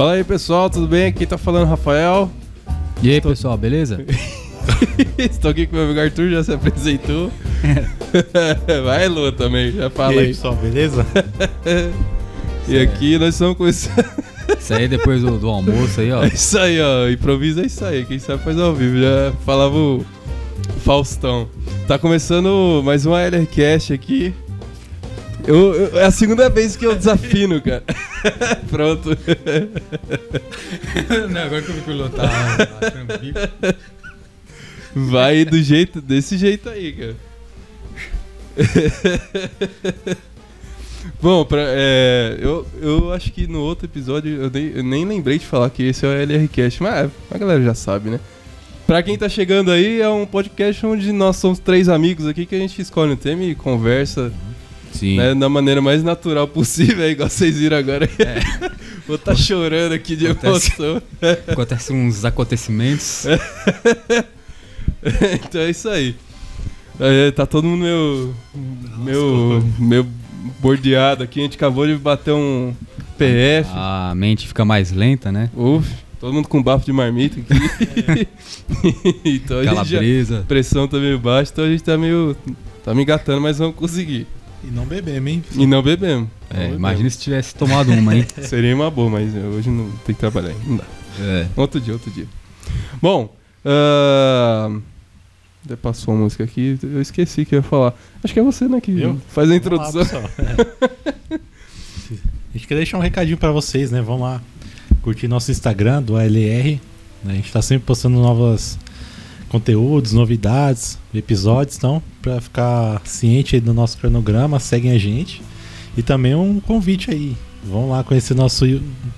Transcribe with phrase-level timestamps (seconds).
[0.00, 1.08] Fala aí, pessoal, tudo bem?
[1.08, 2.30] Aqui tá falando Rafael.
[3.02, 4.02] E aí, pessoal, beleza?
[5.18, 7.30] Estou aqui com o meu amigo Arthur, já se apresentou.
[8.82, 10.28] Vai, Lu, também, já fala e aí, aí.
[10.28, 11.06] pessoal, beleza?
[12.66, 14.06] E aqui nós estamos começando.
[14.58, 16.24] Isso aí depois do, do almoço aí, ó.
[16.24, 17.06] É isso aí, ó.
[17.10, 18.06] Improvisa é isso aí.
[18.06, 18.98] Quem sabe faz ao vivo.
[18.98, 20.02] Já falava o
[20.82, 21.46] Faustão.
[21.86, 24.32] Tá começando mais uma LRCast aqui.
[25.50, 27.82] Eu, eu- é a segunda vez que eu desafino, cara.
[28.70, 29.10] Pronto.
[31.28, 32.22] Não, agora que eu tá
[32.80, 33.40] achando bico.
[34.94, 37.16] Vai do jeito, desse jeito aí, cara.
[41.20, 45.36] Bom, pra, é, eu, eu acho que no outro episódio eu nem, eu nem lembrei
[45.36, 48.20] de falar que esse é o LRCast, mas é, a galera já sabe, né?
[48.86, 52.54] Pra quem tá chegando aí, é um podcast onde nós somos três amigos aqui que
[52.54, 54.32] a gente escolhe um tema e conversa
[54.92, 55.16] Sim.
[55.16, 58.08] né, da maneira mais natural possível, é igual vocês viram agora.
[59.06, 60.72] Vou tá chorando aqui de Acontece.
[60.80, 61.02] emoção.
[61.48, 63.26] Acontecem uns acontecimentos.
[65.44, 66.14] então é isso aí.
[66.98, 68.34] É, tá todo mundo meu.
[68.98, 69.64] meu.
[69.78, 70.06] meu
[70.60, 71.40] bordeado aqui.
[71.40, 72.74] A gente acabou de bater um
[73.18, 73.68] PF.
[73.72, 75.50] A mente fica mais lenta, né?
[75.54, 75.88] Uf,
[76.18, 78.28] todo mundo com bafo de marmita aqui.
[79.24, 80.38] então a gente já, Calabresa.
[80.40, 82.36] a pressão tá meio baixa, então a gente tá meio.
[82.84, 84.26] tá me engatando, mas vamos conseguir.
[84.62, 85.44] E não bebemos, hein?
[85.56, 86.28] E não bebemos.
[86.50, 88.26] É, Não imagina se tivesse tomado uma, hein?
[88.26, 88.48] bebemos.
[88.50, 90.54] Seria uma boa, mas hoje não tem que trabalhar.
[90.66, 90.84] Não dá.
[91.18, 91.46] É.
[91.56, 92.26] Outro dia, outro dia.
[93.00, 94.80] Bom, ahn,
[95.64, 97.94] até passou a música aqui, eu esqueci que eu ia falar.
[98.22, 99.20] Acho que é você, né, que Eu?
[99.28, 100.22] faz a Vamos lá, introdução.
[100.22, 101.40] pessoal.
[102.50, 104.00] a gente quer deixar um recadinho pra vocês, né?
[104.02, 104.40] Vamos lá
[105.02, 106.78] curtir nosso Instagram do ALR.
[107.24, 107.32] né?
[107.32, 108.78] A gente tá sempre postando novos
[109.50, 115.42] conteúdos, novidades, episódios, então, pra ficar ciente aí do nosso cronograma, seguem a gente.
[115.96, 117.36] E também um convite aí.
[117.64, 118.64] Vão lá conhecer nosso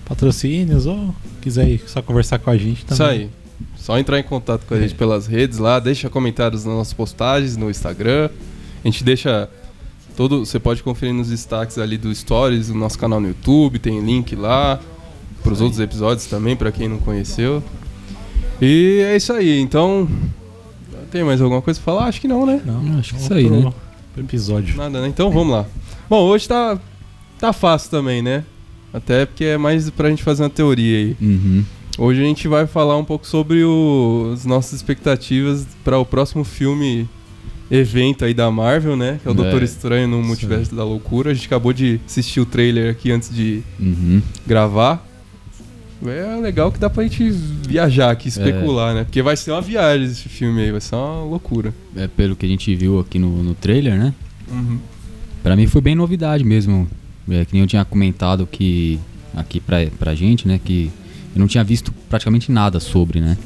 [0.05, 2.95] patrocínios ou quiser só conversar com a gente também.
[2.95, 3.31] Isso aí.
[3.77, 4.83] Só entrar em contato com a É.
[4.83, 8.29] gente pelas redes lá, deixa comentários nas nossas postagens no Instagram.
[8.85, 9.49] A gente deixa
[10.17, 14.01] todo, você pode conferir nos destaques ali do Stories, do nosso canal no YouTube, tem
[14.01, 14.81] link lá
[15.43, 17.63] para os outros episódios também para quem não conheceu.
[18.61, 19.61] E é isso aí.
[19.61, 20.09] Então,
[21.11, 22.07] tem mais alguma coisa pra falar?
[22.07, 22.61] Acho que não, né?
[22.65, 23.73] Não, Acho que vamos isso aí, né?
[24.15, 24.77] Pro episódio.
[24.77, 25.09] Nada, né?
[25.09, 25.67] Então vamos lá.
[26.09, 26.79] Bom, hoje tá
[27.39, 28.45] tá fácil também, né?
[28.93, 31.17] Até porque é mais pra gente fazer uma teoria aí.
[31.21, 31.65] Uhum.
[31.99, 36.45] Hoje a gente vai falar um pouco sobre o- as nossas expectativas para o próximo
[36.45, 37.09] filme
[37.71, 39.19] evento aí da Marvel, né?
[39.23, 39.37] Que é o É.
[39.37, 41.31] Doutor Estranho no Multiverso da Loucura.
[41.31, 44.23] A gente acabou de assistir o trailer aqui antes de Uhum.
[44.47, 45.07] gravar.
[46.07, 49.05] É legal que dá pra gente viajar aqui, especular, né?
[49.05, 51.75] Porque vai ser uma viagem esse filme aí, vai ser uma loucura.
[51.97, 54.15] É pelo que a gente viu aqui no, no trailer, né?
[54.51, 54.79] Uhum.
[55.43, 56.89] Pra mim foi bem novidade mesmo.
[57.29, 58.99] É, que nem eu tinha comentado que
[59.37, 60.61] aqui pra, pra gente, né?
[60.65, 60.91] Que
[61.35, 63.37] eu não tinha visto praticamente nada sobre, né?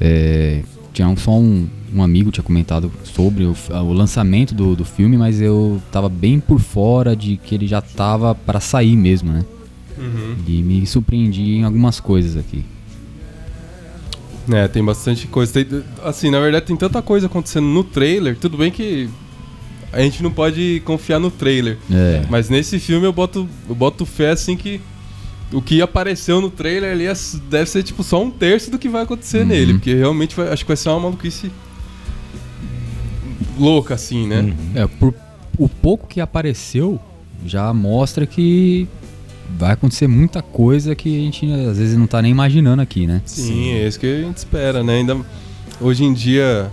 [0.00, 4.84] É, tinha um- só um, um amigo tinha comentado sobre o, o lançamento do, do
[4.84, 9.32] filme, mas eu tava bem por fora de que ele já tava pra sair mesmo,
[9.32, 9.44] né?
[10.00, 10.36] Uhum.
[10.46, 12.64] E me surpreendi em algumas coisas aqui.
[14.52, 15.52] É, tem bastante coisa.
[15.64, 18.36] Tem- assim, na verdade, tem tanta coisa acontecendo no trailer.
[18.36, 19.08] Tudo bem que
[19.92, 21.76] a gente não pode confiar no trailer.
[21.90, 24.80] É, Mas nesse filme eu boto, eu boto fé assim que
[25.52, 27.12] o que apareceu no trailer ali é-
[27.50, 29.46] deve ser tipo só um terço do que vai acontecer Uhum.
[29.48, 29.72] nele.
[29.74, 31.50] Porque realmente vai- acho que vai ser uma maluquice
[33.58, 34.40] louca, assim, né?
[34.40, 34.54] Uhum.
[34.74, 35.14] é, por
[35.58, 36.98] o pouco que apareceu
[37.44, 38.88] já mostra que
[39.58, 43.20] vai acontecer muita coisa que a gente às vezes não tá nem imaginando aqui, né?
[43.24, 44.98] Sim, é isso que a gente espera, né?
[44.98, 45.16] Ainda
[45.80, 46.70] hoje em dia.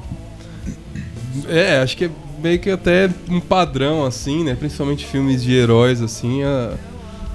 [1.47, 2.09] É, acho que é
[2.41, 4.55] meio que até um padrão, assim, né?
[4.55, 6.43] Principalmente filmes de heróis, assim.
[6.43, 6.73] a-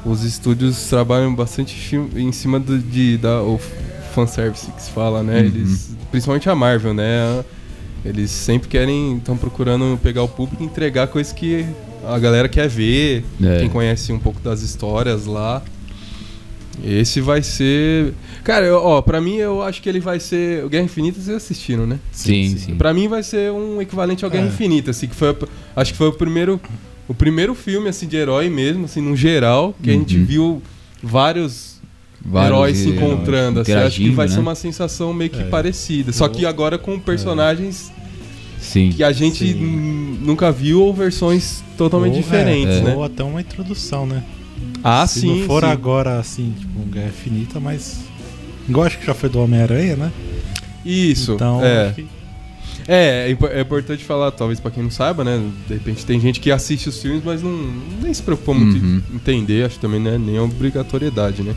[0.05, 3.61] os estúdios trabalham bastante filme, em cima do, de, da, o
[4.13, 5.39] fanservice que se fala, né?
[5.39, 5.47] Uhum.
[5.47, 7.45] Eles, principalmente a Marvel, né?
[8.05, 11.65] Eles sempre querem, estão procurando pegar o público e entregar coisas que
[12.07, 13.59] a galera quer ver, É.
[13.61, 15.63] quem conhece um pouco das histórias lá.
[16.83, 18.15] Esse vai ser.
[18.43, 20.65] Cara, eu- ó, pra mim eu acho que ele vai ser.
[20.65, 21.99] O Guerra Infinita vocês assistiram, né?
[22.11, 22.59] Sim, sim.
[22.59, 22.75] sim.
[22.77, 24.49] Pra mim vai ser um equivalente ao Guerra É.
[24.49, 25.37] Infinita, assim, que foi.
[25.77, 26.61] Acho que foi o primeiro.
[27.07, 30.25] O primeiro filme, assim, de herói mesmo, assim, no geral, que a gente Uhum.
[30.25, 30.63] viu
[31.03, 31.73] vários,
[32.25, 33.61] Vários heróis se heróis encontrando.
[33.61, 34.41] Assim, acho que vai ser né?
[34.41, 35.45] uma sensação meio que É.
[35.45, 36.11] parecida.
[36.13, 37.93] Só que agora com personagens
[38.63, 38.91] Sim.
[38.91, 40.19] que a gente Sim.
[40.23, 42.95] nunca viu ou versões totalmente Ou- é, diferentes, né?
[42.95, 44.23] Ou até uma introdução, né?
[44.83, 45.41] Ah, Se sim.
[45.41, 45.69] não for sim.
[45.69, 48.01] agora, assim, tipo, um Guerra Infinita, mas.
[48.69, 50.13] Igual acho que já foi do Homem-Aranha, né?
[50.85, 51.33] Isso.
[51.33, 51.87] Então, é.
[51.87, 52.07] acho que-
[52.89, 55.41] É, é, é importante falar, talvez pra quem não saiba, né?
[55.69, 57.57] De repente tem gente que assiste os filmes, mas não
[58.03, 59.01] nem se preocupa muito Uhum.
[59.13, 61.55] em entender, acho que também não é nem obrigatoriedade, né?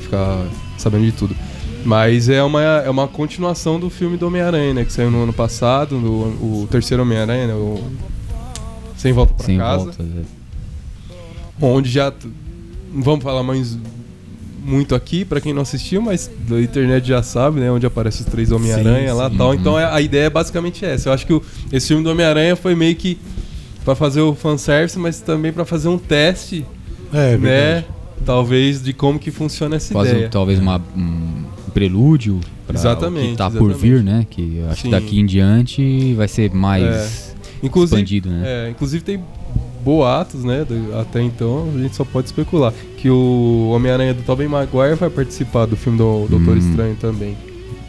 [0.00, 0.46] Ficar
[0.78, 1.34] sabendo de tudo.
[1.84, 4.84] Mas é uma, é uma continuação do filme do Homem-Aranha, né?
[4.84, 6.08] Que saiu no ano passado, no,
[6.62, 7.54] o terceiro Homem-Aranha, né?
[7.54, 7.82] O
[8.96, 9.84] Sem Volta pra Sem Casa.
[9.84, 10.02] volta.
[10.02, 10.22] é.
[11.60, 12.12] Onde já.
[12.92, 13.76] Não vamos falar mais
[14.64, 17.70] muito aqui pra quem não assistiu, mas da internet já sabe, né?
[17.70, 19.34] Onde aparece os três Homem-Aranha lá sim.
[19.34, 19.48] e tal.
[19.48, 19.54] Uhum.
[19.54, 21.08] Então é- a ideia é basicamente essa.
[21.08, 21.42] Eu acho que o-
[21.72, 23.18] esse filme do Homem-Aranha foi meio que
[23.84, 26.64] pra fazer o fanservice, mas também pra fazer um teste,
[27.12, 27.36] É, né?
[27.38, 27.86] verdade.
[28.24, 30.28] Talvez de como que funciona essa Fazer ideia.
[30.28, 31.42] talvez uma, um
[31.72, 33.80] prelúdio pra Exatamente, o que tá por exatamente.
[33.80, 34.26] vir, né?
[34.30, 34.88] Que eu acho Sim.
[34.88, 38.42] que daqui em diante vai ser mais Inclusive, expandido, né?
[38.66, 39.20] É, inclusive tem
[39.84, 40.64] boatos, né?
[40.64, 42.72] do- até então a gente só pode especular.
[42.98, 46.58] Que o Homem-Aranha do Tobey Maguire vai participar do filme do Doutor Hum.
[46.58, 47.36] Estranho também.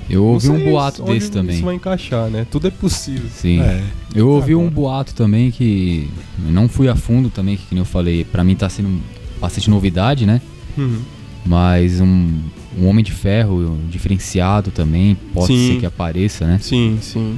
[0.09, 1.55] Eu ouvi um boato onde desse também.
[1.55, 2.45] Isso vai encaixar, né?
[2.51, 3.29] Tudo é possível.
[3.33, 3.61] Sim.
[3.61, 3.81] É.
[4.13, 4.75] Eu ouvi um Agora.
[4.75, 6.09] boato também que
[6.49, 8.99] não fui a fundo também, que, como eu falei, pra mim tá sendo
[9.39, 10.41] bastante novidade, né?
[10.77, 10.99] Uhum.
[11.45, 12.39] Mas um,
[12.77, 15.73] um Homem de Ferro diferenciado também, pode Sim.
[15.73, 16.57] ser que apareça, né?
[16.61, 17.37] Sim, sim.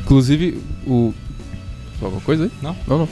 [0.00, 1.12] Inclusive, o.
[2.00, 2.50] Alguma coisa aí?
[2.62, 2.76] Não.
[2.86, 3.08] Não, não.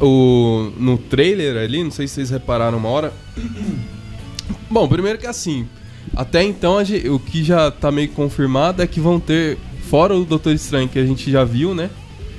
[0.00, 3.12] O, no trailer ali, não sei se vocês repararam uma hora.
[4.70, 5.66] Bom, primeiro que assim,
[6.16, 10.16] até então a gen- o que já tá meio confirmado é que vão ter, fora
[10.16, 11.90] o Doutor Estranho que a gente já viu, né?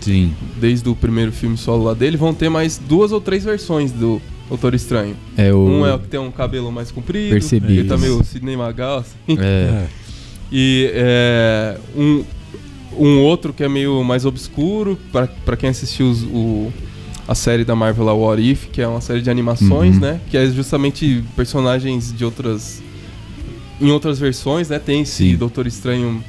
[0.01, 0.33] Sim.
[0.59, 4.21] Desde o primeiro filme solo lá dele, vão ter mais duas ou três versões do
[4.49, 5.15] Doutor Estranho.
[5.37, 5.59] É o.
[5.59, 8.97] Um é o que tem um cabelo mais comprido, Percebi ele tá meio Sidney Magal,
[8.99, 9.37] assim.
[9.39, 9.85] É.
[10.51, 12.23] E é, um,
[12.97, 16.73] um outro que é meio mais obscuro, pra, pra quem assistiu os- o,
[17.27, 20.01] a série da Marvel lá, What If, que é uma série de animações, Uhum.
[20.01, 20.19] né?
[20.27, 22.81] Que é justamente personagens de outras.
[23.79, 24.79] Em outras versões, né?
[24.79, 25.35] Tem esse Sim.
[25.35, 26.23] Doutor Estranho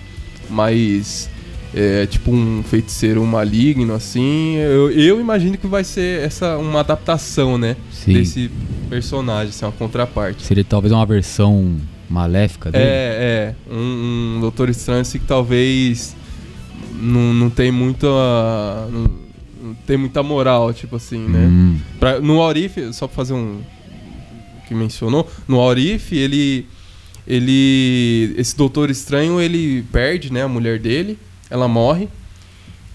[0.51, 1.31] mais.
[1.75, 4.57] É, tipo um feiticeiro maligno, assim.
[4.57, 7.77] Eu, eu imagino que vai ser essa uma adaptação, né?
[7.93, 8.13] sim.
[8.15, 8.51] Desse
[8.89, 10.43] personagem, assim, uma contraparte.
[10.43, 11.77] Seria talvez uma versão
[12.09, 12.85] maléfica dele.
[12.85, 13.73] É, é.
[13.75, 16.17] Um, um Doutor Estranho assim que talvez
[17.01, 18.07] não, não tem muita.
[18.91, 19.21] Não,
[19.63, 21.47] não tem muita moral, tipo assim, né?
[21.47, 23.61] Hum, Pra- no Aurif, só pra fazer um.
[24.67, 26.67] que mencionou, no Aurif, ele.
[27.29, 28.35] Ele.
[28.37, 31.17] Esse Doutor Estranho, ele perde, né, a mulher dele,
[31.51, 32.09] ela morre.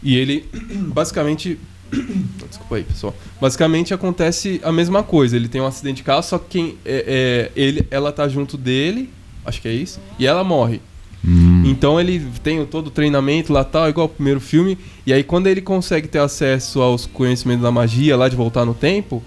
[0.02, 0.46] E ele
[0.94, 1.60] basicamente.
[2.50, 3.16] Desculpa aí, pessoal.
[3.40, 5.36] Basicamente acontece a mesma coisa.
[5.36, 8.58] Ele tem um acidente de carro, só que quem, é, é, ele, ela tá junto
[8.58, 9.10] dele,
[9.46, 10.82] acho que é isso, e ela morre.
[11.26, 14.78] hum, Então ele tem todo o treinamento lá tal, igual o primeiro filme.
[15.06, 18.74] E aí quando ele consegue ter acesso aos conhecimentos da magia lá de voltar no
[18.74, 19.24] tempo,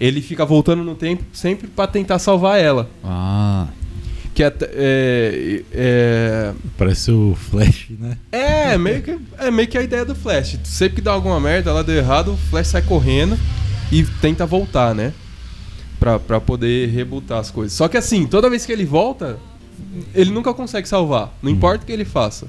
[0.00, 2.88] ele fica voltando no tempo sempre pra tentar salvar ela.
[3.04, 3.66] Ah,
[4.34, 8.16] Que é, é, é, Parece o Flash, né?
[8.30, 10.58] é meio que é meio que a ideia do Flash.
[10.64, 13.36] Sempre que dá alguma merda, ela deu errado, o Flash sai correndo
[13.90, 15.12] e tenta voltar, né?
[15.98, 17.76] Pra, pra poder rebutar as coisas.
[17.76, 19.38] Só que assim, toda vez que ele volta,
[20.14, 21.36] ele nunca consegue salvar.
[21.42, 22.46] Não importa o que ele faça.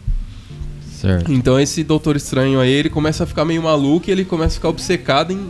[0.94, 1.32] certo.
[1.34, 4.56] Então esse Doutor Estranho aí, ele começa a ficar meio maluco e ele começa a
[4.56, 5.50] ficar obcecado em,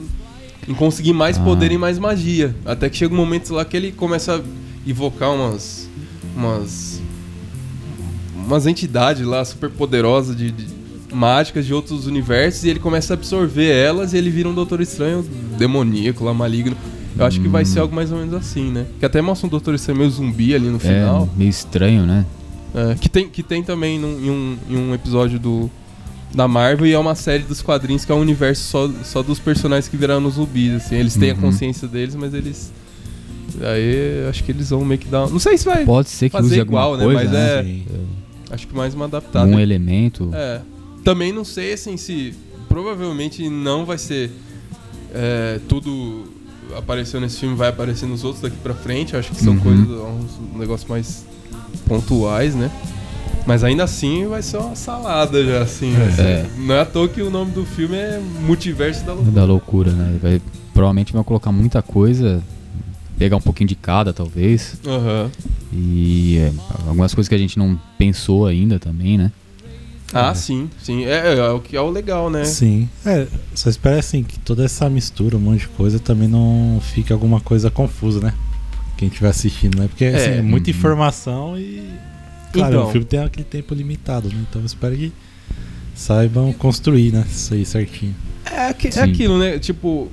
[0.68, 1.44] em conseguir mais Ah.
[1.44, 2.56] poder e mais magia.
[2.66, 4.42] Até que chega um momento lá que ele começa a
[4.90, 5.88] invocar umas.
[6.36, 7.02] Umas.
[8.36, 10.68] umas entidades lá super poderosas de, de
[11.14, 14.80] mágicas de outros universos e ele começa a absorver elas e ele vira um Doutor
[14.82, 15.26] Estranho
[15.58, 16.76] demoníaco lá, maligno.
[17.18, 18.86] Eu acho que vai ser algo mais ou menos assim, né?
[19.00, 21.30] Que até mostra um Doutor Estranho meio zumbi ali no final.
[21.34, 22.26] É meio estranho, né?
[22.74, 25.70] É, que, tem, que tem também num- em, um, em um episódio do,
[26.34, 29.40] da Marvel e é uma série dos quadrinhos que é um universo só, só dos
[29.40, 30.96] personagens que viraram zumbis, assim.
[30.96, 31.42] Eles têm a Uhum.
[31.42, 32.72] consciência deles, mas eles...
[33.62, 35.28] Aí acho que eles vão meio que dar...
[35.30, 35.84] Não sei se vai...
[35.86, 37.14] Pode ser que Fazer use igual, alguma né?
[37.16, 37.60] coisa, Mas né?
[37.60, 37.84] é- Sim.
[38.52, 39.50] Acho que mais uma adaptada.
[39.50, 40.30] Um elemento.
[40.34, 40.62] É.
[41.04, 42.34] Também não sei, assim, se...
[42.70, 44.32] Provavelmente não vai ser...
[45.14, 46.24] é, tudo
[46.78, 49.16] apareceu nesse filme vai aparecer nos outros daqui pra frente.
[49.16, 49.60] Acho que são Uhum.
[49.60, 49.88] coisas...
[49.90, 51.26] uns negócios mais
[51.88, 52.72] pontuais, né?
[53.46, 55.94] Mas ainda assim vai ser uma salada já, assim.
[56.20, 56.46] É.
[56.60, 59.32] Não é à toa que o nome do filme é Multiverso da Loucura.
[59.34, 60.20] Da loucura, né?
[60.22, 60.42] Vai,
[60.74, 62.42] provavelmente vai colocar muita coisa,
[63.22, 64.78] pegar um pouquinho de cada, talvez.
[64.84, 65.30] Aham.
[65.72, 66.52] E é,
[66.88, 69.32] algumas coisas que a gente não pensou ainda também, né?
[70.12, 70.34] Ah, É.
[70.34, 71.06] sim, sim.
[71.06, 72.44] É, é, o que é o legal, né?
[72.46, 72.90] Sim.
[73.06, 77.14] É, só espero assim que toda essa mistura, um monte de coisa, também não fique
[77.14, 78.34] alguma coisa confusa, né?
[78.98, 79.88] Quem estiver assistindo, né?
[79.88, 80.38] Porque assim, É.
[80.38, 80.76] é muita Uhum.
[80.78, 81.84] informação e.
[82.52, 82.88] Claro, Então.
[82.88, 84.36] o filme tem aquele tempo limitado, né?
[84.50, 85.14] Então eu espero que
[85.96, 87.24] saibam construir, né?
[87.30, 88.16] Isso aí certinho.
[88.52, 89.00] É, é Sim.
[89.02, 89.60] aquilo, né?
[89.60, 90.12] Tipo,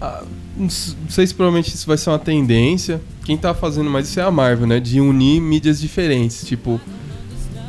[0.00, 0.24] ah,
[0.56, 3.00] não sei se provavelmente isso vai ser uma tendência.
[3.24, 4.80] Quem tá fazendo mais isso é a Marvel, né?
[4.80, 6.46] De unir mídias diferentes.
[6.46, 6.80] Tipo,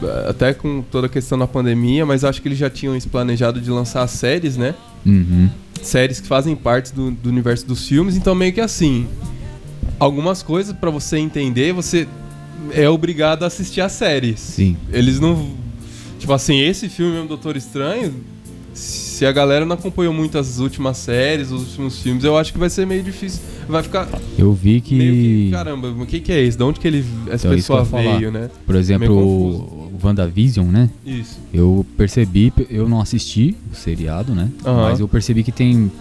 [0.03, 3.09] ah, até com toda a questão da pandemia, mas acho que eles já tinham isso
[3.09, 4.75] planejado de lançar séries, né?
[5.03, 5.49] Uhum.
[5.81, 9.07] séries que fazem parte do, do universo dos filmes, então meio que assim,
[9.97, 12.07] algumas coisas pra você entender, você
[12.71, 14.39] é obrigado a assistir a séries.
[14.39, 14.77] Sim.
[14.91, 15.55] Eles não
[16.19, 18.13] tipo assim, esse filme mesmo Doutor Estranho,
[19.21, 22.57] se a galera não acompanhou muito as últimas séries, os últimos filmes, eu acho que
[22.57, 23.39] vai ser meio difícil.
[23.69, 26.57] Vai ficar Eu vi que, que, caramba, o que que é isso?
[26.57, 28.49] De onde que ele essa Então, eu pessoa veio, né?
[28.65, 30.89] por exemplo, o WandaVision, né?
[31.05, 31.37] Isso.
[31.53, 34.49] Eu percebi, eu não assisti o seriado, né?
[34.65, 34.89] Aham.
[34.89, 35.91] Mas eu percebi que tem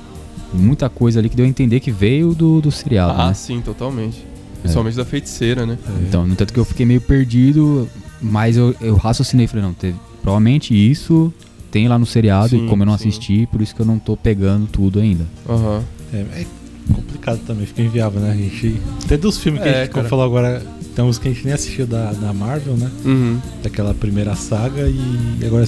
[0.55, 3.35] muita coisa ali que deu a entender que veio do, do seriado, Ah, né?
[3.35, 4.25] sim, totalmente.
[4.63, 5.77] Principalmente da feiticeira, né?
[6.09, 7.87] Então, no tanto que eu fiquei meio perdido,
[8.19, 11.31] mas eu, eu raciocinei, falei, não, teve, provavelmente isso
[11.71, 13.09] tem lá no seriado, Sim, e como eu não sim.
[13.09, 15.25] assisti, por isso que eu não tô pegando tudo ainda.
[15.49, 15.83] Aham.
[16.13, 16.47] É, é
[16.93, 18.33] complicado também, fica inviável, né?
[18.33, 18.81] A gente.
[19.05, 20.09] Até dos filmes que É, a gente como cara.
[20.09, 20.63] falou agora,
[20.95, 22.91] tem uns que a gente nem assistiu da, da Marvel, né?
[23.05, 23.39] Uhum.
[23.63, 25.65] Daquela primeira saga e agora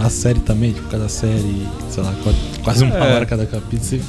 [0.00, 3.14] a série também, tipo, cada série, sei lá, qua- quase uma É.
[3.14, 3.80] hora cada capítulo.
[3.82, 4.00] Você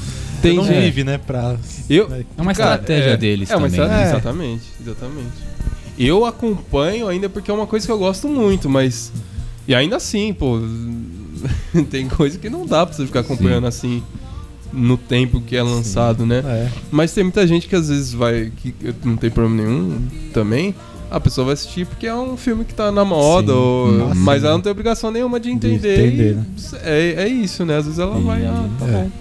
[0.41, 0.81] Tem não É.
[0.81, 1.17] vive, né?
[1.17, 1.55] Pra.
[1.89, 3.79] Eu- né, É uma Cara, estratégia é- deles é uma também.
[3.79, 4.09] estratégia- né?
[4.09, 4.13] É.
[4.19, 5.55] Exatamente, exatamente.
[5.97, 9.11] Eu acompanho ainda porque é uma coisa que eu gosto muito, mas.
[9.67, 10.59] E ainda assim, pô.
[11.89, 14.01] tem coisa que não dá pra você ficar acompanhando assim
[14.73, 16.41] no tempo que é lançado, né?
[16.45, 16.69] É.
[16.91, 18.51] Mas tem muita gente que às vezes vai.
[18.57, 20.01] que não tem problema nenhum
[20.33, 20.73] também.
[21.09, 23.57] A pessoa vai assistir porque é um filme que tá na moda, Sim.
[23.59, 24.47] ou- Ah, mas sim.
[24.47, 26.07] ela não tem obrigação nenhuma de De entender.
[26.07, 26.45] entender, e né?
[26.83, 27.77] é, é isso, né?
[27.77, 28.91] Às vezes ela E- vai, ah, tá é.
[28.91, 29.11] bom.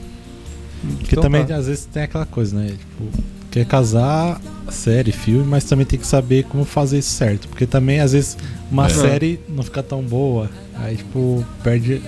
[0.98, 1.56] Porque Então também, tá.
[1.56, 2.68] às vezes, tem aquela coisa, né?
[2.78, 3.22] Tipo,
[3.54, 7.46] quer casar série, filme, mas também tem que saber como fazer isso certo.
[7.49, 8.37] Porque também, às vezes,
[8.70, 8.90] uma É.
[8.90, 12.02] série não fica tão boa, aí, tipo, perde.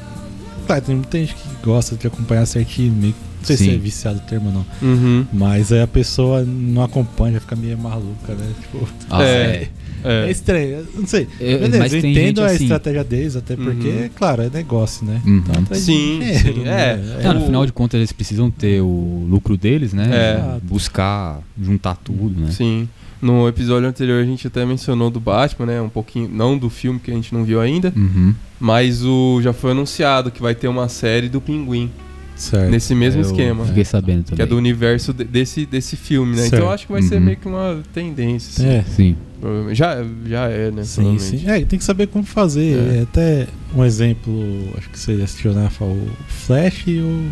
[0.66, 3.14] Claro, tem muita gente que gosta de acompanhar certinho, meio...
[3.38, 3.74] não sei se Sim.
[3.74, 4.66] é viciado o termo ou não.
[4.82, 5.26] Uhum.
[5.32, 8.52] Mas aí a pessoa não acompanha, fica meio maluca, né?
[8.62, 9.26] Tipo, Ah, É.
[9.26, 9.68] é,
[10.06, 10.30] É.
[10.30, 11.26] estranho, eu não sei.
[11.40, 14.08] É, Beleza, mas eu tem entendo gente a assim- estratégia deles, até porque, Uhum.
[14.14, 15.20] claro, é negócio, né?
[15.26, 15.42] Uhum.
[15.60, 16.96] Então, Sim, dinheiro, sim, é.
[16.96, 17.20] né?
[17.24, 20.08] Não, no final de contas eles precisam ter o lucro deles, né?
[20.12, 20.58] É.
[20.62, 22.50] Buscar juntar tudo, né?
[22.50, 22.88] Sim.
[23.20, 25.80] No episódio anterior a gente até mencionou do Batman, né?
[25.80, 28.34] Um pouquinho, não do filme que a gente não viu ainda, Uhum.
[28.60, 31.90] mas o já foi anunciado que vai ter uma série do Pinguim
[32.36, 32.70] Certo.
[32.70, 34.36] nesse mesmo Eu esquema, Fiquei sabendo também.
[34.36, 36.46] que é do universo de- desse desse filme, né?
[36.46, 36.62] Então Certo.
[36.62, 37.20] eu acho que vai ser Uhum.
[37.22, 38.82] meio que uma tendência, assim, É.
[38.94, 39.16] Sim.
[39.40, 39.76] provavelmente.
[39.78, 40.84] Já já é, né?
[40.84, 41.42] Sim, sim.
[41.46, 42.76] É, tem que saber como fazer.
[42.76, 42.98] É.
[42.98, 45.68] É, até um exemplo, acho que você assistiu, né?
[45.80, 47.30] O Flash e o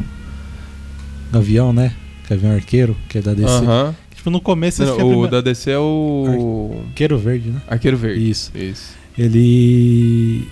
[1.33, 1.93] Gavião, né?
[2.29, 3.47] Gavião Arqueiro, que é da DC.
[3.49, 3.95] Aham.
[4.15, 7.61] Tipo, no começo Não, assistia O primeiro- da DC é o Arqueiro Verde, né?
[7.69, 8.31] Arqueiro Verde.
[8.31, 8.51] Isso.
[8.55, 8.95] Isso.
[9.19, 10.49] Ele.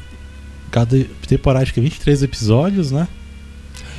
[0.71, 3.07] Cada temporada, acho que é 23 episódios, né?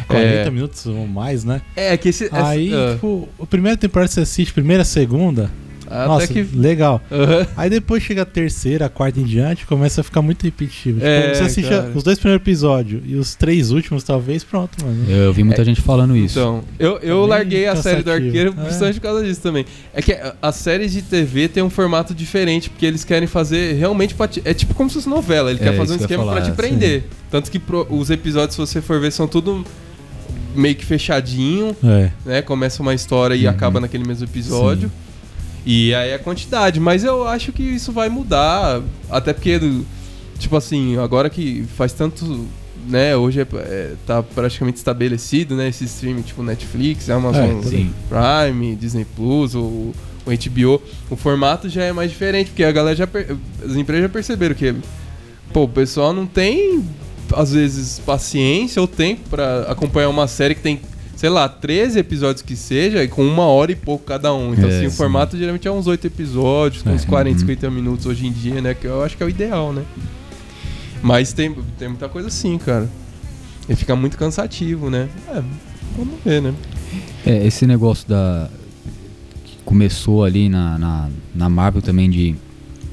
[0.04, 0.50] 40 É.
[0.50, 1.62] minutos ou mais, né?
[1.76, 5.50] É que esse essa- Aí, ah, tipo, a primeira temporada você assiste, primeira, segunda.
[5.86, 7.00] até nossa, que legal.
[7.12, 7.46] Aham.
[7.56, 10.96] Aí depois chega a terceira, a quarta em diante, começa a ficar muito repetitivo.
[10.98, 15.06] Tipo, É, você assiste os dois primeiros episódios e os três últimos, talvez, pronto, mano.
[15.08, 16.40] Eu vi muita gente falando isso.
[16.40, 18.10] Então, eu, eu bem larguei a série do.
[18.12, 18.70] Arqueiro É.
[18.70, 19.66] justamente por causa disso também.
[19.94, 24.16] É que as séries de TV tem um formato diferente, porque eles querem fazer realmente
[24.16, 26.24] pra te- É tipo como se fosse novela, ele É, quer fazer um eu esquema
[26.24, 27.04] pra falar, te prender.
[27.30, 29.64] Tanto que pro- os episódios, se você for ver, são tudo
[30.56, 32.12] meio que fechadinho, É.
[32.26, 32.42] né?
[32.42, 33.50] Começa uma história e Uhum.
[33.52, 34.92] acaba naquele mesmo episódio.
[35.66, 39.60] E aí é a quantidade, mas eu acho que isso vai mudar, até porque,
[40.38, 42.46] tipo assim, agora que faz tanto,
[42.86, 47.94] né, hoje é, é, tá praticamente estabelecido, né, esse streaming tipo Netflix, Amazon É, sim.
[48.10, 49.94] Prime, Disney Plus, ou
[50.26, 53.08] o HBO, o formato já é mais diferente, porque a galera já,
[53.66, 54.76] as empresas já perceberam que,
[55.54, 56.84] pô, o pessoal não tem,
[57.36, 60.80] às vezes, paciência ou tempo pra acompanhar uma série que tem
[61.16, 64.54] sei lá, 13 episódios que seja, e com uma hora e pouco cada um.
[64.54, 64.98] Então, É, assim, o sim.
[64.98, 66.94] formato geralmente é uns 8 episódios, com É.
[66.94, 67.40] uns 40, Uhum.
[67.40, 68.74] 50 minutos hoje em dia, né?
[68.74, 69.84] Que eu acho que é o ideal, né?
[71.02, 72.90] Mas tem, tem muita coisa assim, cara.
[73.70, 75.08] E fica muito cansativo, né?
[75.30, 75.42] É,
[75.98, 76.54] vamos ver, né?
[77.26, 78.50] É, esse negócio da.
[79.46, 82.36] que começou ali na, na, na Marvel também de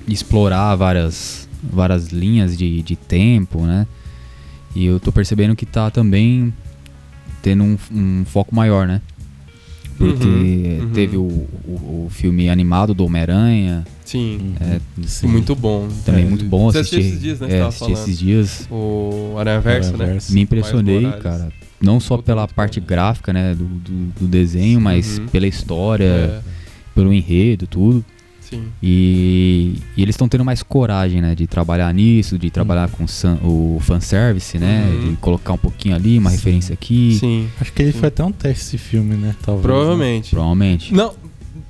[0.06, 3.88] explorar várias, várias linhas de, de tempo, né?
[4.74, 6.52] E eu tô percebendo que tá também
[7.42, 9.00] tendo um, um foco maior, né?
[9.98, 10.90] Porque Uhum, uhum.
[10.94, 14.54] teve o, o, o filme animado do Homem-Aranha, Sim.
[14.60, 15.26] é, Sim.
[15.28, 15.88] Muito bom.
[16.06, 16.96] também É, muito bom você assistir.
[17.00, 17.98] assistiu esses dias, né, É, assisti falando.
[18.02, 18.68] esses dias.
[18.70, 20.16] O Aranha Verso, né?
[20.30, 21.52] Me impressionei, cara.
[21.80, 25.26] Não só pela parte gráfica, né, do, do, do desenho, mas Uhum.
[25.26, 26.40] pela história, É,
[26.94, 28.02] pelo enredo, tudo.
[28.50, 28.64] Sim.
[28.82, 31.34] E, e eles estão tendo mais coragem, né?
[31.34, 34.88] De trabalhar nisso, de trabalhar com san- o fanservice, né?
[34.92, 35.10] Uhum.
[35.10, 36.36] De colocar um pouquinho ali, uma Sim.
[36.36, 37.16] referência aqui.
[37.18, 37.48] Sim.
[37.60, 37.98] Acho que ele Sim.
[37.98, 39.34] foi até um teste esse filme, né?
[39.42, 39.64] Talvez.
[39.64, 40.30] Provavelmente.
[40.30, 40.92] Provavelmente.
[40.94, 41.14] Não,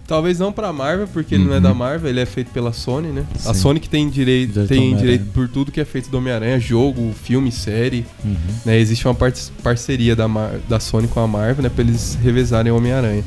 [0.07, 1.63] talvez não pra Marvel, porque ele não é Uhum.
[1.63, 3.25] da Marvel, ele é feito pela Sony, né?
[3.45, 3.61] A Sim.
[3.61, 7.13] Sony que tem direito, do tem direito por tudo que é feito do Homem-Aranha, jogo,
[7.23, 8.05] filme, série.
[8.25, 8.35] Uhum.
[8.65, 8.79] Né?
[8.81, 9.33] Existe uma par-
[9.63, 11.69] parceria da, Mar- da Sony com a Marvel, né?
[11.69, 13.23] Pra eles revezarem o Homem-Aranha.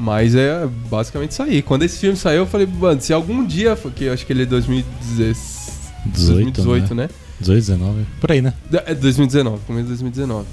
[0.00, 1.60] Mas é basicamente isso aí.
[1.60, 4.44] Quando esse filme saiu, eu falei, mano, se algum dia, que eu acho que ele
[4.44, 7.08] é 2016, 2018, né?
[7.40, 8.06] 18, 19.
[8.20, 8.54] Por aí, né?
[8.86, 10.46] É 2019, começo de 2019.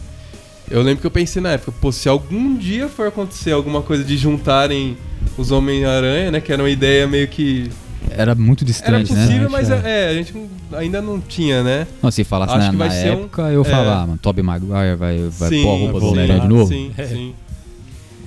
[0.69, 4.03] Eu lembro que eu pensei na época, pô, se algum dia for acontecer alguma coisa
[4.03, 4.97] de juntarem
[5.37, 6.41] os Homem-Aranha, né?
[6.41, 7.69] Que era uma ideia meio que.
[8.09, 9.49] Era muito Era distante, possível, né?
[9.49, 9.81] mas É.
[9.85, 10.33] é, a gente
[10.73, 11.87] ainda não tinha, né?
[12.03, 13.65] Não, se falasse Acho na, que vai na ser um- época, eu é.
[13.65, 16.67] falava, ah, mano, Tobey Maguire vai, vai Sim, pôr a roupa do Homem-Aranha de novo.
[16.67, 17.03] Sim, É.
[17.07, 17.33] sim.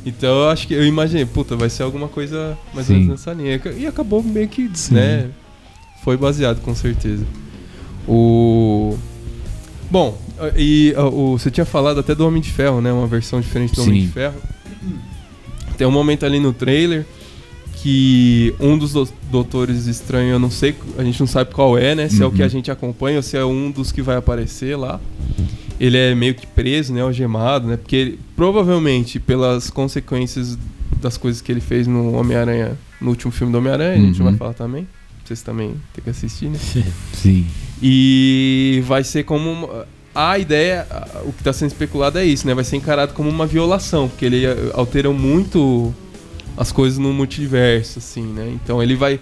[0.04, 3.02] Então eu acho que eu imaginei, puta, vai ser alguma coisa mais ou Sim.
[3.02, 3.60] menos nessa linha.
[3.76, 4.94] E acabou meio que, Sim.
[4.94, 5.28] né?
[6.02, 7.24] Foi baseado com certeza.
[8.08, 8.96] O.
[9.90, 10.16] Bom,
[10.56, 12.92] e o, você tinha falado até do Homem de Ferro, né?
[12.92, 14.06] Uma versão diferente do Homem Sim.
[14.06, 14.36] de Ferro.
[15.76, 17.04] Tem um momento ali no trailer
[17.74, 21.94] que um dos do- doutores estranhos, eu não sei, a gente não sabe qual é,
[21.94, 22.08] né?
[22.08, 22.44] Se é o que Uhum.
[22.46, 25.00] a gente acompanha ou se é um dos que vai aparecer lá.
[25.78, 27.00] Ele é meio que preso, né?
[27.00, 27.76] Algemado, né?
[27.76, 30.58] Porque ele, provavelmente, pelas consequências
[31.00, 34.26] das coisas que ele fez no Homem-Aranha, no último filme do Homem-Aranha, a gente não
[34.26, 34.32] Uhum.
[34.32, 34.86] vai falar também.
[35.24, 36.58] Vocês também têm que assistir, né?
[37.14, 37.46] Sim.
[37.82, 39.50] E vai ser como.
[39.50, 40.86] uma- A ideia,
[41.24, 42.52] o que está sendo especulado é isso, né?
[42.52, 45.94] Vai ser encarado como uma violação, porque ele eh, alterou muito
[46.56, 48.50] as coisas no multiverso, assim, né?
[48.52, 49.20] Então ele vai.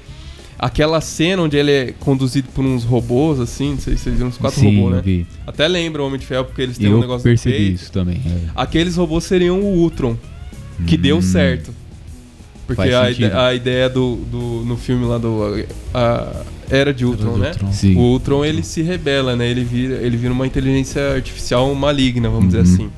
[0.59, 4.29] Aquela cena onde ele é conduzido por uns robôs, assim, não sei se vocês viram
[4.29, 5.03] uns quatro Sim, robôs, né?
[5.05, 5.27] vi.
[5.47, 7.75] Até lembra o Homem de Ferro, porque eles têm eu um negócio percebi peito.
[7.77, 8.21] isso também.
[8.27, 8.51] é.
[8.57, 10.17] Aqueles robôs seriam o Ultron,
[10.87, 11.01] que Hum.
[11.01, 11.73] deu certo.
[12.67, 13.27] Porque a, sentido.
[13.29, 15.65] ide- a ideia do, do, no filme lá do.
[15.95, 17.49] A Era de Ultron, Era né?
[17.53, 17.73] Ultron.
[17.73, 17.97] Sim.
[17.97, 19.49] O Ultron ele se rebela, né?
[19.49, 22.75] Ele vira, ele vira uma inteligência artificial maligna, vamos dizer Uhum.
[22.75, 22.91] assim.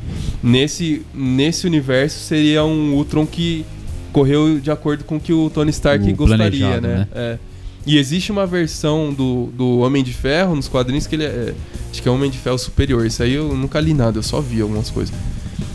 [0.43, 3.65] Nesse, nesse universo seria um Ultron que
[4.13, 6.97] correu de acordo com o que o Tony Stark O gostaria, né?
[6.97, 7.09] né?
[7.15, 7.39] É.
[7.87, 11.55] E existe uma versão do, do Homem de Ferro nos quadrinhos que ele é.
[11.91, 13.07] Acho que é o Homem de Ferro Superior.
[13.07, 15.15] Isso aí eu nunca li nada, eu só vi algumas coisas.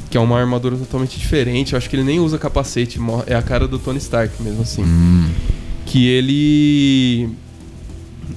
[0.09, 1.73] Que é uma armadura totalmente diferente.
[1.73, 4.83] Eu acho que ele nem usa capacete, é a cara do Tony Stark mesmo assim
[4.83, 5.29] Hum.
[5.85, 7.29] que ele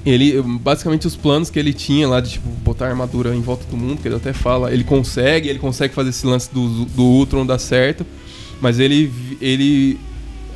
[0.04, 3.64] ele basicamente os planos que ele tinha lá de tipo botar a armadura em volta
[3.70, 7.02] do mundo, que ele até fala, ele consegue, ele consegue fazer esse lance do, do
[7.02, 8.04] Ultron dar certo,
[8.60, 9.98] mas ele ele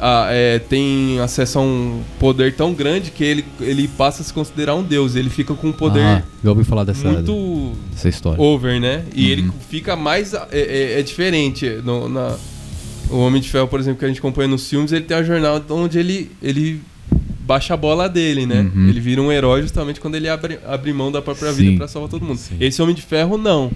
[0.05, 4.33] ah, é, tem acesso a um poder tão grande que ele, ele passa a se
[4.33, 8.09] considerar um deus, ele fica com um poder Ah, já ouvi falar dessa, muito dessa
[8.09, 8.43] história.
[8.43, 9.05] over, né?
[9.15, 9.31] E Uhum.
[9.31, 10.35] ele fica mais.
[10.35, 11.69] É, é- é diferente.
[11.85, 12.37] No, na,
[13.11, 15.23] o Homem de Ferro, por exemplo, que a gente acompanha nos filmes, ele tem uma
[15.25, 16.81] jornada onde ele, ele
[17.41, 18.69] baixa a bola dele, né?
[18.75, 18.89] Uhum.
[18.89, 21.59] Ele vira um herói justamente quando ele abre, abre mão da própria Sim.
[21.63, 22.39] vida pra salvar todo mundo.
[22.39, 22.57] Sim.
[22.59, 23.71] Esse Homem de Ferro, não.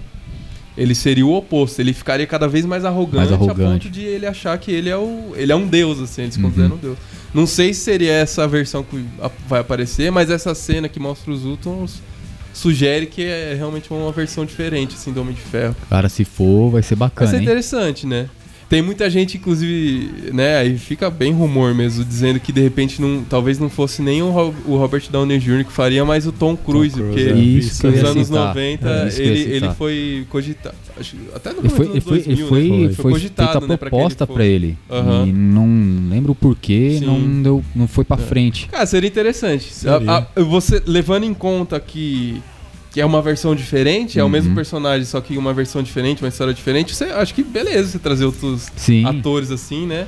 [0.77, 1.79] Ele seria o oposto.
[1.79, 3.85] Ele ficaria cada vez mais arrogante, Mais a arrogante.
[3.85, 6.21] ponto de ele achar que ele é, o, ele é um deus, assim.
[6.23, 6.43] Eles Uhum.
[6.43, 6.97] consideram um deus.
[7.33, 11.31] Não sei se seria essa versão que a- vai aparecer, mas essa cena que mostra
[11.31, 12.01] os Ultrons
[12.53, 15.75] sugere que é realmente uma versão diferente, assim, do Homem de Ferro.
[15.89, 17.43] Cara, se for, vai ser Vai bacana, ser hein?
[17.43, 18.27] interessante, né?
[18.69, 20.57] Tem muita gente, inclusive, né?
[20.57, 24.29] Aí fica bem rumor mesmo, dizendo que de repente não, talvez não fosse nem o,
[24.29, 25.63] Ro- o Robert Downey Jr.
[25.63, 27.33] que faria, mas o Tom Cruise, Cruise, porque é.
[27.33, 28.47] Isso nos anos citar.
[28.47, 30.75] 90 É, ele, ele foi cogitado.
[31.33, 32.85] Até no Ele foi, começo ele dos foi, 2000, ele foi, né?
[32.87, 34.77] foi, foi cogitado, feita a né, pra que ele proposta pra ele.
[34.89, 35.27] Aham.
[35.27, 37.05] E não lembro o porquê, Sim.
[37.05, 38.19] não, deu, não foi pra É.
[38.19, 38.67] frente.
[38.67, 39.71] Cara, seria interessante.
[39.73, 40.11] Seria.
[40.11, 42.41] A- a- você levando em conta que,
[42.97, 44.31] que é uma versão diferente, é o Uhum.
[44.31, 47.99] mesmo personagem, só que uma versão diferente, uma história diferente, você acho que beleza você
[47.99, 49.05] trazer outros Sim.
[49.05, 50.07] atores assim, né?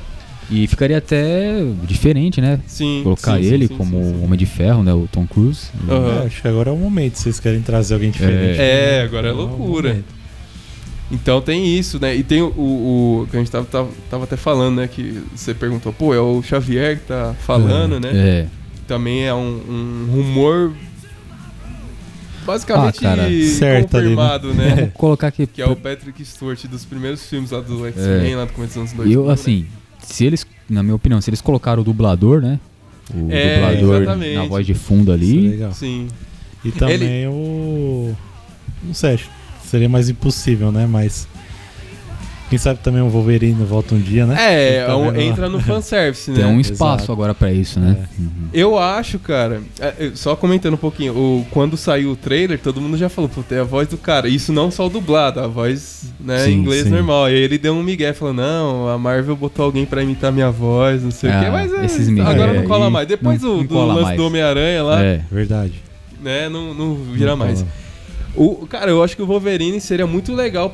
[0.49, 2.60] E ficaria até diferente, né?
[2.65, 3.02] Sim.
[3.04, 4.23] Colocar sim, ele sim, como sim, sim.
[4.25, 4.91] Homem de Ferro, né?
[4.91, 5.67] O Tom Cruise.
[5.88, 6.23] Aham.
[6.23, 8.60] É, acho que agora é o momento, se vocês querem trazer alguém diferente.
[8.60, 10.04] É, agora é o loucura.
[11.12, 12.15] Então tem isso, né?
[12.15, 14.88] E tem o, o- que a gente tava, tava, tava até falando, né?
[14.88, 18.10] Que você perguntou, pô, é o Xavier que tá falando, né?
[18.13, 18.47] É.
[18.88, 19.38] Também é um,
[19.69, 20.73] um rumor
[22.52, 24.16] basicamente Ah, cara, certo ali, né?
[24.16, 24.70] confirmado, né?
[24.76, 25.48] Vamos colocar aqui.
[25.48, 28.78] Que é o Patrick Stewart dos primeiros filmes lá do X-Men, lá do começo dos
[28.82, 29.20] anos 2000.
[29.22, 29.34] Eu, né?
[29.34, 29.66] assim,
[30.02, 32.60] se eles, na minha opinião, se eles colocaram o dublador, né?
[33.14, 34.36] O É, dublador exatamente.
[34.36, 35.50] na voz de fundo Isso é ali.
[35.50, 35.72] legal.
[35.74, 36.08] Sim.
[36.64, 38.16] E também o.
[38.84, 39.20] Não sei,
[39.64, 40.86] seria mais impossível, né?
[40.86, 41.28] Mas.
[42.50, 44.36] Quem sabe também o Wolverine volta um dia, né?
[44.40, 46.38] É, Tá um- entra no fanservice, né?
[46.38, 47.12] Tem um espaço Exato.
[47.12, 47.96] agora pra isso, né?
[48.02, 48.22] É.
[48.22, 48.30] Uhum.
[48.52, 52.82] Eu acho, cara, é, eu- só comentando um pouquinho, o, quando saiu o trailer, todo
[52.82, 54.28] mundo já falou, puta, é a voz do cara.
[54.28, 56.90] Isso não só o dublado, a voz, né, Sim, em inglês sim.
[56.90, 57.30] normal.
[57.30, 60.50] E aí ele deu um migué, falou, não, a Marvel botou alguém pra imitar minha
[60.50, 63.08] voz, não sei o Ah, quê, mas é, esses migué agora não cola mais.
[63.08, 64.18] Depois não- do, não do lance mais.
[64.18, 65.22] do Homem-Aranha lá, É.
[65.32, 65.74] Verdade.
[66.20, 67.64] né, não, não vira Não mais.
[68.36, 70.74] O, cara, eu acho que o Wolverine seria muito legal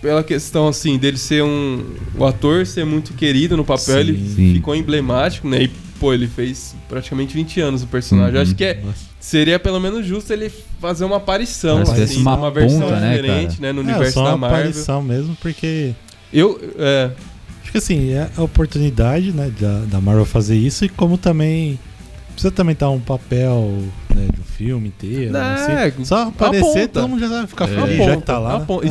[0.00, 1.84] pela questão, assim, dele ser um...
[2.16, 3.98] O ator ser muito querido no papel, Sim.
[4.00, 4.54] ele Sim.
[4.54, 8.36] ficou emblemático, né, e, pô, ele fez praticamente 20 anos o personagem.
[8.36, 8.42] Uhum.
[8.42, 8.80] acho que é,
[9.18, 13.56] seria pelo menos justo ele fazer uma aparição, assim, uma uma versão ponta, né, diferente,
[13.58, 13.60] cara?
[13.60, 14.58] né, no É, universo só da uma Marvel.
[14.60, 15.92] aparição mesmo, porque
[16.32, 17.10] Eu, é,
[17.62, 21.78] acho que assim, é a oportunidade, né, da, da Marvel fazer isso e como também
[22.32, 23.82] precisa também dar um papel,
[24.14, 25.40] né, do filme inteiro, Né,
[25.88, 26.04] assim.
[26.04, 27.68] Só aparecer, todo mundo já vai ficar É.
[27.68, 28.58] feliz, a já ponta, que tá lá.
[28.60, 28.64] né?
[28.64, 28.88] ponta, É.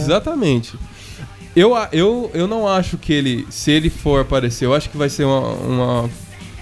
[1.59, 5.09] Eu, eu, eu não acho que ele, se ele for aparecer, eu acho que vai
[5.09, 6.09] ser uma, uma,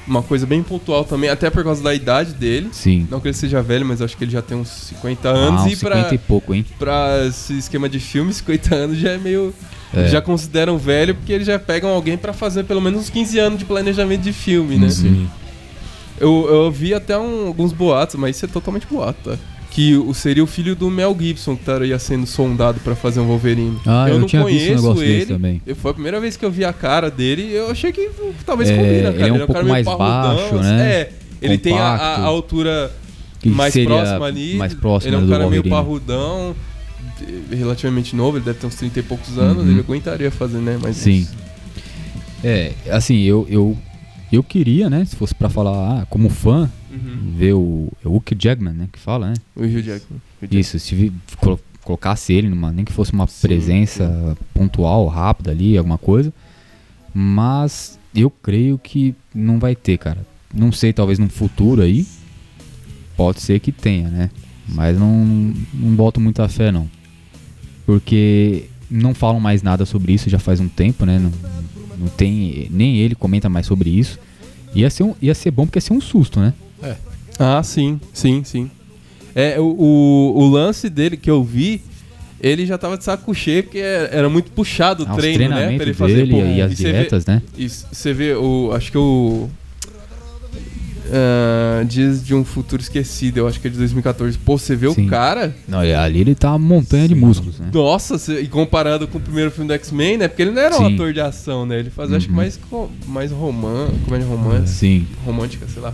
[0.08, 2.70] uma coisa bem pontual também, até por causa da idade dele.
[2.72, 3.06] Sim.
[3.12, 5.64] Não que ele seja velho, mas acho que ele já tem uns 50 anos.
[5.64, 6.66] ah, e uns pra, 50 e pouco, hein?
[6.80, 9.54] pra esse esquema de filme, 50 anos já é meio.
[9.94, 10.08] É.
[10.08, 13.60] Já consideram velho porque eles já pegam alguém pra fazer pelo menos uns 15 anos
[13.60, 14.90] de planejamento de filme, né?
[14.90, 15.28] Sim.
[16.20, 19.38] Eu, eu vi até um- alguns boatos, mas isso é totalmente boato, tá?
[19.76, 23.78] Que seria o filho do Mel Gibson que estaria sendo sondado pra fazer um Wolverine.
[23.86, 25.26] Ah, eu, não visto um conheço negócio ele.
[25.26, 25.62] também.
[25.68, 28.08] Eu- Foi a primeira vez que eu vi a cara dele e eu achei que
[28.08, 29.16] uh, talvez É, combina, cara.
[29.16, 30.70] ele é um cara pouco meio mais parrudão, baixo, assim.
[30.70, 30.92] né?
[30.92, 31.12] É,
[31.42, 32.90] ele tem a, a- altura
[33.42, 34.56] Que mais seria próxima ali.
[34.56, 35.70] mais próxima ele é um cara meio Wolverine.
[35.76, 36.56] parrudão,
[37.22, 39.72] eh, relativamente novo, ele deve ter uns 30 e poucos anos, Uhum.
[39.72, 40.80] ele aguentaria fazer, né?
[40.82, 41.28] Mas Sim.
[42.44, 43.78] É, assim, eu, eu,
[44.36, 47.34] eu queria, né, se fosse pra falar, ah, como fã, Uhum.
[47.36, 49.34] ver o, é o Hugh Jackman, né, que fala, né?
[49.56, 50.22] O Hugh Jackman.
[50.50, 55.78] Isso, se colo- colocasse ele numa, nem que fosse uma Sim, presença pontual, rápida ali,
[55.78, 56.34] alguma coisa.
[57.14, 60.26] Mas eu creio que não vai ter, cara.
[60.54, 62.06] Não sei, talvez num futuro aí.
[63.18, 64.30] Pode ser que tenha, né?
[64.68, 65.26] Mas não,
[65.74, 66.90] não boto muita fé, não.
[67.86, 71.20] Porque não falam mais nada sobre isso já faz um tempo, né?
[71.20, 71.32] Não,
[71.98, 72.68] não tem.
[72.72, 74.20] Nem ele comenta mais sobre isso.
[74.76, 76.54] Ia ser, um, ia ser bom porque ia ser um susto, né?
[77.40, 78.70] Ah, sim, sim, sim.
[79.34, 81.82] É, o, o, o lance dele que eu vi,
[82.40, 85.46] ele já tava de saco cheio, porque era era muito puxado o Ah, treino, né?
[85.46, 86.14] Pra treinamentos ele fazer.
[86.16, 87.42] dele Pô, e as você vê- né?
[87.58, 88.72] E você vê o.
[88.74, 89.50] Acho que o.
[91.12, 94.38] ah, Dias de um Futuro Esquecido, eu acho que é de 2014.
[94.38, 95.06] Pô, você vê Sim.
[95.06, 95.56] o cara.
[95.68, 97.70] Não, ali ele tá uma montanha de músculos, né?
[97.74, 100.28] Nossa, cê- e comparado com o primeiro filme do X-Men, né?
[100.28, 100.94] Porque ele não era um Sim.
[100.96, 101.80] ator de ação, né?
[101.80, 102.38] Ele fazia, acho que Uhum.
[102.38, 102.60] mais,
[103.08, 105.08] mais romance, comédia romance, Sim.
[105.26, 105.94] romântica, sei lá.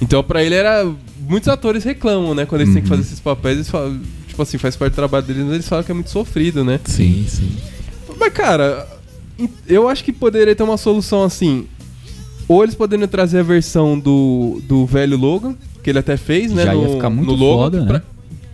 [0.00, 0.90] Então, pra ele era.
[1.28, 2.44] Muitos atores reclamam, né?
[2.46, 2.96] Quando eles têm que Uhum.
[2.96, 4.00] fazer esses papéis, eles falam.
[4.26, 6.80] Tipo assim, faz parte do trabalho deles, mas eles falam que é muito sofrido, né?
[6.86, 7.50] Sim, sim.
[8.18, 8.88] Mas, cara,
[9.68, 11.66] eu acho que poderia ter uma solução assim.
[12.48, 16.64] Ou eles poderiam trazer a versão do, do velho Logan, que ele até fez, né?
[16.64, 17.62] Já ia no, ficar muito no Logan.
[17.62, 18.02] foda, pra- né?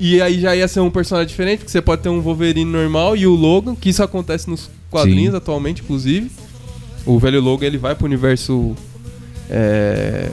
[0.01, 3.16] E aí já ia ser um personagem diferente, porque você pode ter um Wolverine normal
[3.16, 5.37] e o Logan, que isso acontece nos quadrinhos Sim.
[5.38, 6.31] atualmente, inclusive.
[7.05, 8.77] O velho Logan ele vai pro universo
[9.51, 10.29] é,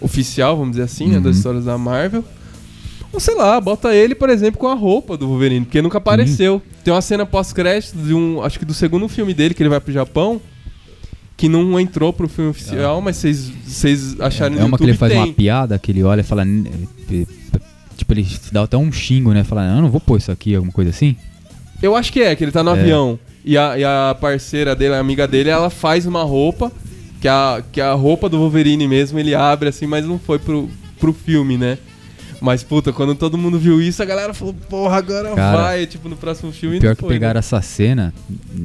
[0.00, 1.22] oficial, vamos dizer assim, né, Uhum.
[1.22, 2.24] das histórias da Marvel.
[3.12, 6.62] Ou sei lá, bota ele, por exemplo, com a roupa do Wolverine, porque nunca apareceu.
[6.84, 9.80] Tem uma cena pós-crédito de um, acho que do segundo filme dele, que ele vai
[9.80, 10.40] pro Japão,
[11.42, 15.12] que não entrou pro filme oficial, mas vocês acharam É no uma que ele faz
[15.12, 16.44] uma piada, que ele olha e fala.
[16.44, 16.70] "N-
[17.10, 17.60] eh, eh,
[17.96, 19.42] Tipo, ele dá até um xingo, né?
[19.42, 21.16] Fala, eu não vou pôr isso aqui, alguma coisa assim.
[21.82, 22.80] Eu acho que é, que ele tá no É.
[22.80, 23.18] avião.
[23.44, 26.70] E a, e a parceira dele, a amiga dele, ela faz uma roupa,
[27.20, 30.68] que a, que a roupa do Wolverine mesmo, ele abre assim, mas não foi pro,
[31.00, 31.76] pro filme, né?
[32.42, 36.08] Mas, puta, quando todo mundo viu isso, a galera falou, porra, agora Cara, vai, tipo,
[36.08, 37.38] no próximo filme Pior não que foi, pegaram né?
[37.38, 38.12] essa cena.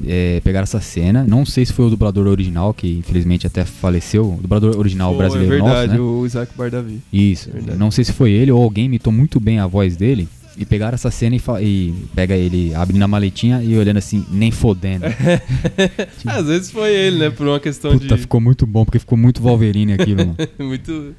[0.08, 1.24] É, pegaram essa cena.
[1.28, 4.34] Não sei se foi o dublador original, que infelizmente até faleceu.
[4.34, 6.10] O dublador original Pô, brasileiro é verdade, nosso, né?
[6.10, 7.02] o Isaac Bardavi.
[7.14, 7.52] Isso.
[7.52, 7.78] Verdade.
[7.78, 10.28] Não sei se foi ele ou alguém imitou muito bem a voz dele.
[10.60, 14.50] E pegaram essa cena e, e pega ele abrindo a maletinha e olhando assim, nem
[14.50, 15.06] fodendo.
[16.26, 17.30] Às vezes foi ele, né?
[17.30, 18.22] Por uma questão Puta, de.
[18.22, 20.36] ficou muito bom, porque ficou muito Wolverine aquilo, mano.
[20.58, 21.14] muito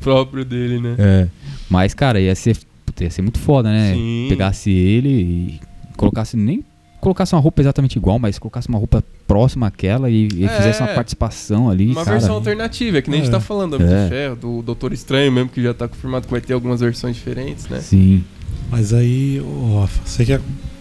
[0.00, 0.94] próprio dele, né?
[0.98, 1.28] É.
[1.70, 3.92] Mas, cara, ia ser, puta, ia ser muito foda, né?
[3.94, 4.26] Sim.
[4.28, 5.60] Pegasse ele e
[5.96, 6.64] colocasse nem
[7.00, 10.48] colocasse uma roupa exatamente igual, mas colocasse uma roupa próxima àquela e, e É.
[10.48, 12.12] fizesse uma participação ali, Uma cara.
[12.16, 13.36] versão alternativa, é que nem a gente É.
[13.36, 14.08] tá falando do É.
[14.08, 17.68] Ferro, do Doutor Estranho mesmo, que já tá confirmado que vai ter algumas versões diferentes,
[17.68, 17.78] né?
[17.80, 18.24] Sim.
[18.70, 19.38] Mas aí,
[19.78, 20.32] Rafa, você que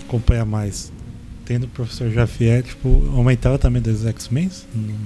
[0.08, 0.93] acompanha mais,
[1.46, 4.50] tendo o professor Javier, tipo, aumentava também dos X-Men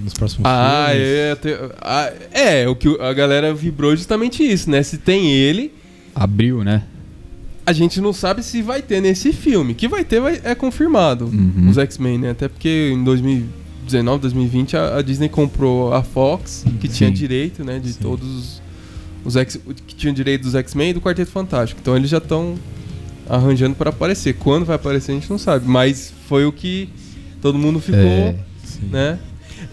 [0.03, 1.07] nos próximos Ah, filmes?
[1.07, 4.81] é, ah, é, o que a galera vibrou justamente isso, né?
[4.83, 5.73] Se tem ele,
[6.15, 6.83] Abriu, né?
[7.65, 9.75] A gente não sabe se vai ter nesse filme.
[9.75, 11.25] Que vai ter vai- é confirmado.
[11.25, 11.67] Uhum.
[11.69, 12.29] Os X-Men, né?
[12.31, 17.13] Até porque em 2019, 2020, a, a Disney comprou a Fox, que tinha Sim.
[17.15, 17.77] direito, né?
[17.77, 17.99] De Sim.
[18.01, 18.61] todos os,
[19.25, 21.79] os X, que tinham direito dos X-Men e do Quarteto Fantástico.
[21.81, 22.55] Então eles já estão
[23.29, 24.33] arranjando para aparecer.
[24.35, 25.67] Quando vai aparecer a gente não sabe.
[25.67, 26.89] Mas foi o que
[27.41, 28.35] todo mundo ficou É,
[28.91, 29.19] né?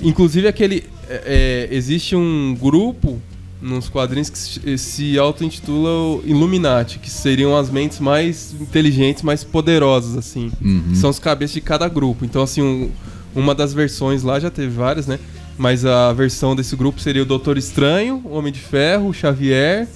[0.00, 3.20] Inclusive aquele é, é, existe um grupo
[3.60, 9.42] nos quadrinhos que se, se auto-intitula o Illuminati, que seriam as mentes mais inteligentes, mais
[9.42, 10.50] poderosas assim.
[10.60, 10.94] Uhum.
[10.94, 12.24] São os cabeças de cada grupo.
[12.24, 12.90] Então assim, um-
[13.34, 15.18] uma das versões lá já teve várias, né?
[15.56, 19.88] Mas a versão desse grupo seria o Doutor Estranho, o Homem de Ferro, o Xavier,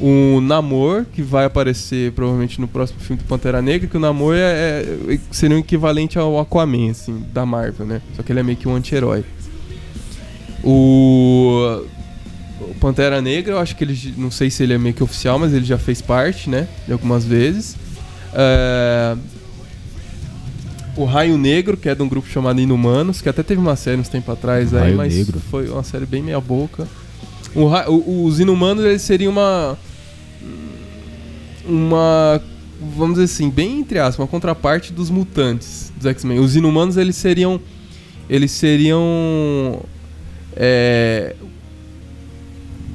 [0.00, 4.34] o Namor, que vai aparecer provavelmente no próximo filme do Pantera Negra, que o Namor
[4.36, 8.02] é, é- seria um equivalente ao Aquaman, assim, da Marvel, né?
[8.16, 9.24] Só que ele é meio que um anti-herói.
[10.62, 11.82] O,
[12.60, 15.38] o Pantera Negra, eu acho que ele, não sei se ele é meio que oficial,
[15.38, 16.66] mas ele já fez parte, né?
[16.86, 17.76] De algumas vezes.
[18.32, 19.16] É,
[20.96, 24.00] o Raio Negro, que é de um grupo chamado Inumanos, que até teve uma série
[24.00, 25.40] uns tempo atrás aí, Raio mas Negro.
[25.50, 26.86] foi uma série bem meia boca.
[27.54, 29.76] O o- os Inumanos, eles seriam uma
[31.66, 32.40] uma
[32.96, 36.38] vamos dizer assim, bem entre aspas, uma contraparte dos mutantes dos X-Men.
[36.38, 37.60] Os Inumanos, eles seriam
[38.28, 39.82] eles seriam
[40.56, 41.34] é,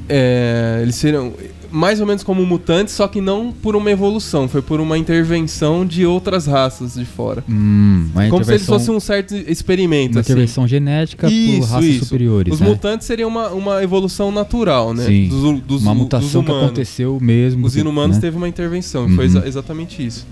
[0.08, 1.34] é, eles seriam
[1.72, 5.86] mais ou menos como mutantes, só que não por uma evolução, foi por uma intervenção
[5.86, 7.44] de outras raças de fora.
[7.50, 10.32] Hum, Como se eles fossem um certo experimento, uma assim.
[10.32, 12.06] intervenção genética por Isso, raças isso.
[12.06, 12.68] superiores, Os né?
[12.68, 15.06] mutantes seriam uma, uma evolução natural, né?
[15.06, 15.28] Sim.
[15.30, 17.66] Dos, dos, uma mutação que aconteceu mesmo.
[17.68, 18.22] Os inumanos né?
[18.22, 19.32] teve uma intervenção, e foi Uhum.
[19.38, 20.26] exa- exatamente isso.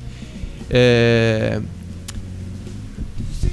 [0.70, 1.62] É...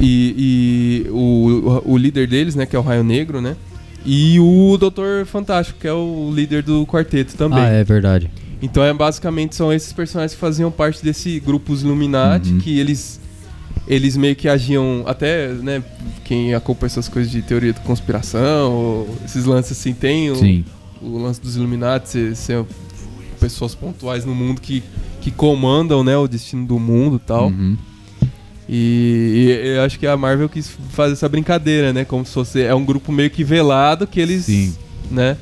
[0.00, 3.56] E, e o, o líder deles, né, que é o Raio Negro, né?
[4.04, 7.58] E o Doutor Fantástico, que é o líder do quarteto também.
[7.58, 8.30] Ah, é verdade.
[8.60, 12.58] Então é basicamente são esses personagens que faziam parte desse grupo Illuminati, Uhum.
[12.60, 13.20] que eles
[13.86, 15.82] eles meio que agiam até, né,
[16.24, 20.64] quem acompanha essas coisas de teoria de conspiração, ou esses lances assim, tem o, Sim.
[21.02, 22.64] o lance dos Illuminati ser, ser
[23.38, 24.82] pessoas pontuais no mundo que,
[25.20, 27.48] que comandam, né, o destino do mundo e tal.
[27.48, 27.76] Uhum.
[28.68, 32.62] E, e eu acho que a Marvel quis fazer essa brincadeira, né, como se fosse
[32.62, 34.74] é um grupo meio que velado que eles, Sim.
[35.10, 35.36] né?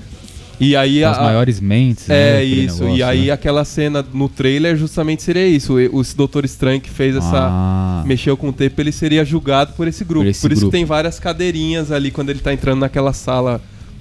[0.60, 2.06] E aí As a, maiores mentes.
[2.06, 3.32] né, é aquele isso, negócio, e aí né?
[3.32, 5.74] aquela cena no trailer justamente seria isso.
[5.74, 7.48] O, esse Doutor Estranho que fez essa.
[7.48, 10.20] Ah, Mexeu com o tempo, ele seria julgado por esse grupo.
[10.20, 10.66] Por Por, esse isso grupo.
[10.66, 13.60] que tem várias cadeirinhas ali quando ele tá entrando naquela sala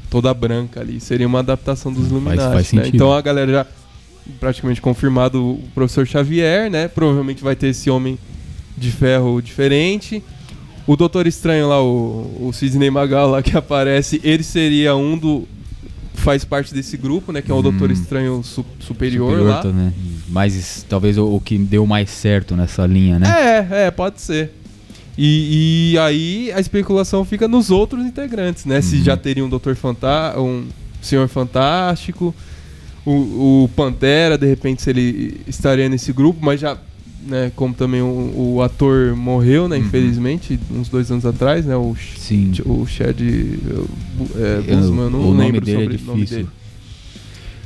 [0.09, 0.99] toda branca ali.
[0.99, 2.75] Seria uma adaptação dos Illuminati.
[2.75, 2.83] né?
[2.93, 3.65] Então a galera já
[4.39, 6.87] praticamente confirmado o professor Xavier, né?
[6.87, 8.19] Provavelmente vai ter esse homem
[8.81, 10.21] de ferro diferente.
[10.87, 15.47] O Doutor Estranho lá, o, o Sidney Magal lá que aparece, ele seria um do.
[16.15, 17.41] Faz parte desse grupo, né?
[17.41, 17.61] Que é o Hum.
[17.63, 19.61] Doutor Estranho su- superior, lá.
[19.61, 19.91] tá, né?
[20.27, 23.27] Mas talvez o, o que deu mais certo nessa linha, né?
[23.71, 24.51] É, é, pode ser.
[25.17, 28.81] E, e aí a especulação fica nos outros integrantes, né?
[28.81, 29.03] Se Uhum.
[29.03, 30.65] já teria um Doutor Fantástico, um
[31.01, 32.35] Senhor Fantástico,
[33.05, 36.77] o, o Pantera, de repente, se ele estaria nesse grupo, mas já,
[37.27, 39.83] né, como também o, o ator morreu, né, Uhum.
[39.85, 41.75] infelizmente, uns dois anos atrás, né?
[41.75, 42.51] O, Sim.
[42.65, 43.23] o Chad é,
[44.67, 46.37] Eu- Boseman, eu não o nome lembro dele é sobre o nome difícil.
[46.45, 46.49] dele.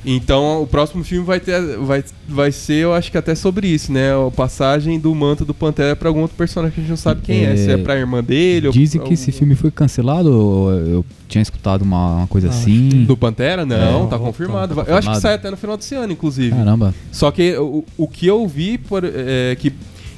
[0.05, 3.91] Então, o próximo filme vai ter vai, vai ser, eu acho que até sobre isso,
[3.91, 4.11] né?
[4.13, 7.21] A passagem do manto do Pantera pra algum outro personagem que a gente não sabe
[7.21, 9.71] quem é, É, se é pra irmã dele Dizem ou que esse algum- filme foi
[9.71, 10.29] cancelado.
[10.31, 12.89] ou Eu tinha escutado uma, uma coisa Ah, assim.
[13.05, 13.65] do Pantera?
[13.65, 14.75] Não, É, tá tá confirmado.
[14.75, 14.89] confirmado.
[14.91, 16.55] eu acho que sai até no final desse ano, inclusive.
[16.55, 16.93] Caramba.
[17.11, 19.73] Só que o, o que eu vi por, é que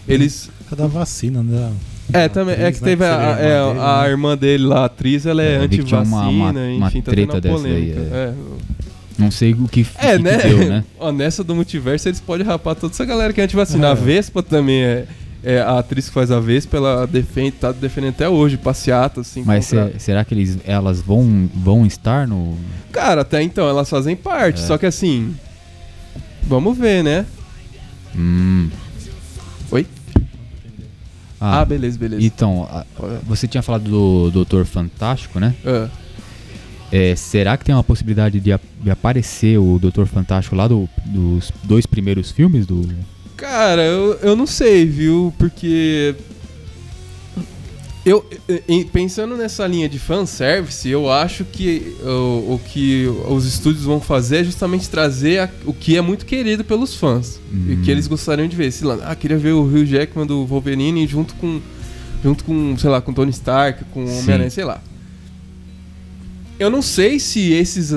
[0.07, 1.71] eles É da vacina, né?
[2.13, 4.09] é, também, é que Atriz, né, teve a, seria é, irmã dele, a né?
[4.09, 7.41] irmã dele lá, a atriz, ela é É, uma- anti-vacina, uma- uma enfim, tá treta
[7.41, 7.99] tendo uma polêmica.
[7.99, 8.03] é.
[8.13, 8.33] É.
[9.17, 10.37] Não sei o que, É, que, né?
[10.37, 10.83] que deu, né?
[10.99, 13.87] Ó, nessa do multiverso eles podem rapar toda essa galera que é antivacina.
[13.87, 13.91] É.
[13.91, 15.05] A Vespa também é,
[15.43, 19.43] é a atriz que faz a Vespa, ela defende, tá defendendo até hoje, passeata, assim.
[19.45, 22.57] Mas se- será que eles, elas vão, vão estar no.
[22.91, 24.65] Cara, até então elas fazem parte, É.
[24.65, 25.35] só que assim.
[26.43, 27.25] Vamos ver, né?
[28.15, 28.69] Hum.
[29.71, 29.85] Oi?
[31.39, 32.23] Ah, Ah, beleza, beleza.
[32.23, 32.85] então, a-
[33.23, 35.53] você tinha falado do Doutor Fantástico, né?
[35.65, 35.87] Ah.
[36.91, 41.51] É, será que tem uma possibilidade de, de aparecer o Doutor Fantástico lá do- dos
[41.63, 42.87] dois primeiros filmes do.
[43.35, 45.33] Cara, eu, eu não sei, viu?
[45.37, 46.15] Porque.
[48.05, 48.25] Eu,
[48.93, 54.37] pensando nessa linha de fanservice, eu acho que o, o que os estúdios vão fazer
[54.37, 57.37] é justamente trazer a- o que é muito querido pelos fãs.
[57.69, 58.71] E que eles gostariam de ver.
[58.71, 61.59] Sei lá, ah, queria ver o Hugh Jackman do Wolverine junto com,
[62.23, 64.05] junto com, sei lá, com Tony Stark, com.
[64.05, 64.81] Homem-Aranha, sei lá.
[66.59, 67.93] Eu não sei se esses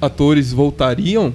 [0.00, 1.32] atores voltariam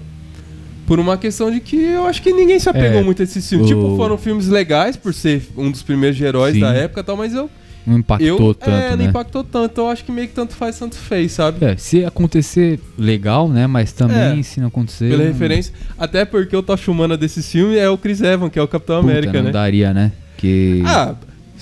[0.85, 3.39] Por uma questão de que eu acho que ninguém se apegou É, muito a esse
[3.41, 3.63] filme.
[3.63, 6.61] o- Tipo, foram filmes legais por ser um dos primeiros de heróis Sim.
[6.61, 7.47] da época e tal, mas eu.
[7.85, 9.03] Não impactou eu tanto, é, não né?
[9.05, 9.71] impactou tanto.
[9.71, 11.63] Então eu acho que meio que tanto faz, tanto fez, sabe?
[11.63, 13.67] É, se acontecer, legal, né?
[13.67, 15.09] Mas também, É, se não acontecer.
[15.11, 15.73] Pela não- referência.
[15.97, 19.01] Até porque o Tocha Humana desse filme é o Chris Evans, que é o Capitão
[19.01, 19.51] Puta, América, não né?
[19.51, 20.11] daria, né?
[20.37, 20.81] Que.
[20.85, 21.13] Ah,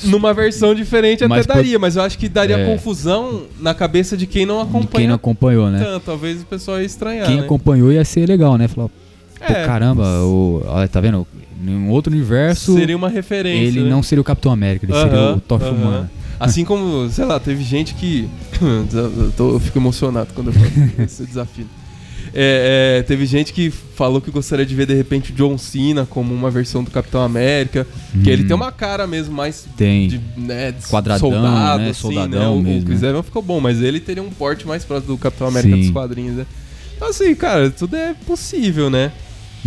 [0.04, 2.66] numa versão diferente até Mas daria, mas eu acho que daria É.
[2.66, 5.80] confusão na cabeça de quem não de quem acompanha não acompanhou, né?
[5.84, 6.04] tanto.
[6.06, 7.44] Talvez o pessoal ia estranhar, Quem né?
[7.44, 8.68] acompanhou ia ser legal, né?
[8.68, 8.94] Falar, pô,
[9.40, 11.26] É, caramba, o, olha, tá vendo?
[11.66, 13.68] Em um outro universo, seria uma referência.
[13.68, 13.90] ele né?
[13.90, 15.74] não seria o Capitão América, ele seria Aham, o Tocha aham.
[15.76, 16.12] Humana.
[16.40, 18.30] Assim como, sei lá, teve gente que.
[19.40, 20.66] eu fico emocionado quando eu falo
[21.04, 21.66] esse desafio.
[22.34, 26.06] É, é, teve gente que falou que gostaria de ver de repente o John Cena
[26.10, 27.86] como uma versão do Capitão América.
[28.24, 28.48] Que ele Hum.
[28.48, 30.08] tem uma cara mesmo mais Tem.
[30.08, 31.90] de, né, de Quadradão, soldado, né?
[31.90, 32.72] assim, Soldadão né?
[32.72, 33.10] O- O Chris né?
[33.10, 35.82] Evans ficou bom, mas ele teria um porte mais próximo do Capitão América Sim.
[35.82, 36.46] dos quadrinhos, né?
[36.96, 39.12] Então, assim, cara, tudo é possível, né?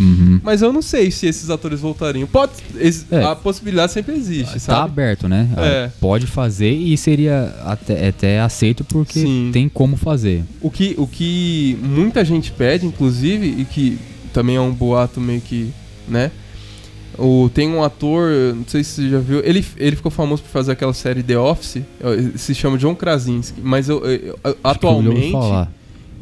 [0.01, 0.41] Uhum.
[0.43, 2.27] Mas eu não sei se esses atores voltariam.
[2.27, 3.23] Pode, esse- É.
[3.25, 4.85] A possibilidade sempre existe, Tá sabe?
[4.91, 5.49] aberto, né?
[5.57, 5.85] É.
[5.87, 9.51] Ah, Pode fazer e seria até, até aceito porque Sim.
[9.53, 10.43] tem como fazer.
[10.61, 13.99] O que, o que muita gente pede, inclusive, e que
[14.33, 15.71] também é um boato meio que,
[16.09, 16.31] né?
[17.19, 20.49] O, tem um ator, não sei se você já viu, ele, ele ficou famoso por
[20.49, 21.83] fazer aquela série The Office,
[22.37, 25.35] se chama John Krasinski, mas eu, eu- eu- atualmente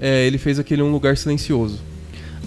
[0.00, 1.78] é, ele fez aquele Um Lugar Silencioso,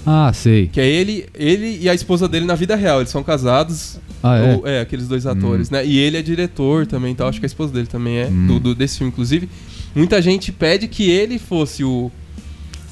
[0.05, 0.67] Ah, sei.
[0.67, 4.37] que é ele, ele e a esposa dele na vida real, eles são casados, Ah,
[4.37, 4.55] é?
[4.55, 5.85] ou- aqueles dois atores, né?
[5.85, 8.47] E ele é diretor também, então acho que a esposa dele também é, Hum.
[8.47, 9.47] do, do- desse filme, inclusive.
[9.95, 12.11] Muita gente pede que ele fosse o,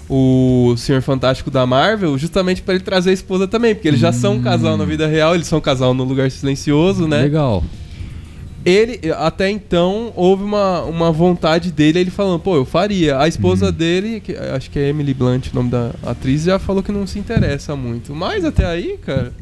[0.09, 4.11] o Senhor Fantástico da Marvel, justamente pra ele trazer a esposa também, porque eles já
[4.11, 7.21] são um casal na vida real, eles são um casal no lugar silencioso, né?
[7.23, 7.63] Legal.
[8.65, 13.17] Ele, até então, houve uma, uma vontade dele, ele falando, pô, eu faria.
[13.19, 13.71] A esposa Uhum.
[13.71, 17.07] dele, que, acho que é Emily Blunt, o nome da atriz, já falou que não
[17.07, 18.13] se interessa muito.
[18.13, 19.33] Mas até aí, cara,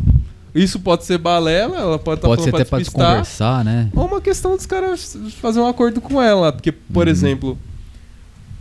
[0.53, 3.21] isso pode ser balela, ela pode estar Pode ser até pra despistar.
[3.21, 3.89] desconversar, né?
[3.95, 6.51] Ou uma questão dos caras fazer um acordo com ela.
[6.53, 7.11] Porque, por Uhum.
[7.11, 7.57] exemplo,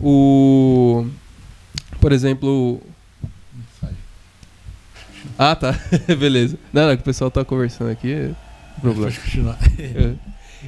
[0.01, 1.05] o.
[2.01, 2.81] Por exemplo.
[5.37, 5.75] Ah, tá.
[6.17, 6.57] Beleza.
[6.73, 8.11] Não, não, que o pessoal tá conversando aqui.
[8.11, 8.31] é
[8.81, 9.05] Problema.
[9.11, 9.57] Pode continuar.
[9.79, 10.13] É.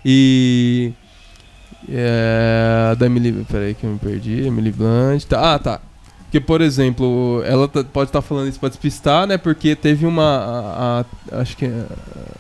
[0.06, 0.91] E.
[1.88, 3.45] É, da Emily.
[3.49, 4.45] Peraí que eu me perdi.
[4.45, 5.23] Emily Blunt.
[5.25, 5.80] Tá, ah, tá.
[6.23, 9.38] Porque, por exemplo, ela tá- pode estar falando isso pra despistar, né?
[9.38, 10.23] Porque teve uma.
[10.23, 11.86] a- a- acho que é.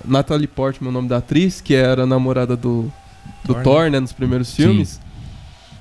[0.05, 2.91] Natalie Portman, o nome da atriz, que era namorada do,
[3.43, 3.91] do Thor, Thor, né?
[3.91, 3.99] né?
[4.01, 4.99] Nos primeiros filmes.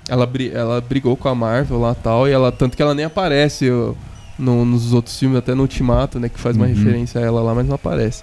[0.09, 2.27] Ela, bri- ela brigou com a Marvel lá e tal.
[2.27, 2.51] E ela.
[2.51, 3.93] Tanto que ela nem aparece ó,
[4.39, 6.31] no- nos outros filmes, até no Ultimato, né?
[6.31, 6.73] Que faz uma Uhum.
[6.75, 8.23] referência a ela lá, mas não aparece.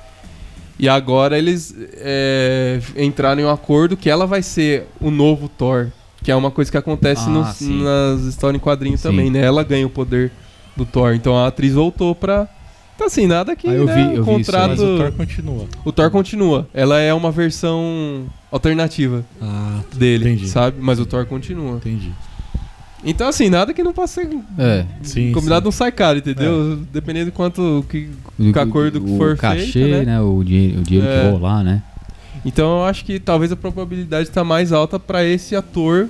[0.77, 5.87] E agora eles é, entraram em um acordo que ela vai ser o novo Thor.
[6.23, 9.09] Que é uma coisa que acontece Ah, nos- nas histórias em quadrinhos Sim.
[9.09, 9.41] também, né?
[9.41, 10.31] Ela ganha o poder
[10.75, 11.13] do Thor.
[11.13, 12.47] Então a atriz voltou pra.
[12.95, 14.61] Então assim, nada que Ah, eu né, vi- o eu vi isso aí.
[14.61, 14.69] contrato.
[14.69, 15.65] Mas o Thor continua.
[15.85, 16.67] o Thor continua.
[16.73, 20.49] Ela é uma versão alternativa Ah, dele, Entendi.
[20.49, 20.77] sabe?
[20.79, 21.75] Mas o Thor continua.
[21.77, 22.11] entendi.
[23.05, 24.85] Então assim, nada que não possa ser É.
[25.03, 26.79] Sim, combinado não sai caro, entendeu?
[26.91, 30.19] Dependendo de quanto que O, Com acordo que o for cachê, feito, né?
[30.19, 31.23] O dinheiro, o dinheiro É.
[31.25, 31.83] que rolar, né?
[32.43, 36.09] Então eu acho que talvez a probabilidade tá mais alta pra esse ator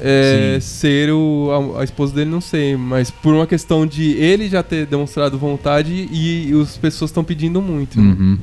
[0.00, 0.66] é, Sim.
[0.66, 4.62] ser o, a, a esposa dele, não sei, mas por uma questão de ele já
[4.62, 8.00] ter demonstrado vontade e, e as pessoas estão pedindo muito.
[8.00, 8.16] né?
[8.18, 8.38] Uhum.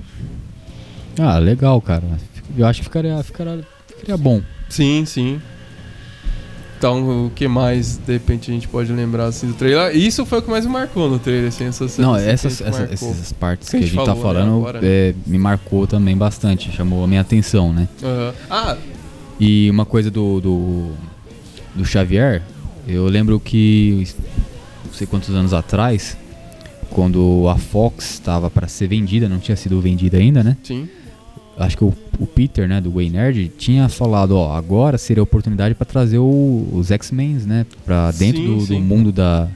[1.19, 2.04] Ah, legal, cara.
[2.58, 4.41] Eu acho que ficaria, ficaria, ficaria bom.
[4.69, 5.41] Sim, sim.
[6.79, 9.93] Então, o que mais, de repente, a gente pode lembrar assim do trailer?
[9.95, 13.33] Isso foi o que mais me marcou no trailer, assim, essas Não, essas, essa- essas
[13.33, 14.87] partes Que a gente tá falou, né, falando agora, né?
[14.89, 17.85] é, me marcou também bastante, chamou a minha atenção, né?
[18.01, 18.33] Aham.
[18.49, 18.77] Ah,
[19.37, 20.91] E uma coisa do, do,
[21.75, 22.41] do Xavier,
[22.87, 24.07] eu lembro que,
[24.85, 26.17] não sei quantos anos atrás,
[26.89, 30.55] quando a Fox estava para ser vendida, não tinha sido vendida ainda, né?
[30.63, 30.87] sim.
[31.60, 35.24] Acho que o, o Peter, né, do Way Nerd, tinha falado, ó, agora seria a
[35.24, 38.80] oportunidade para trazer o- os X-Men, né, para dentro Sim, do, do sim.
[38.82, 39.48] mundo da,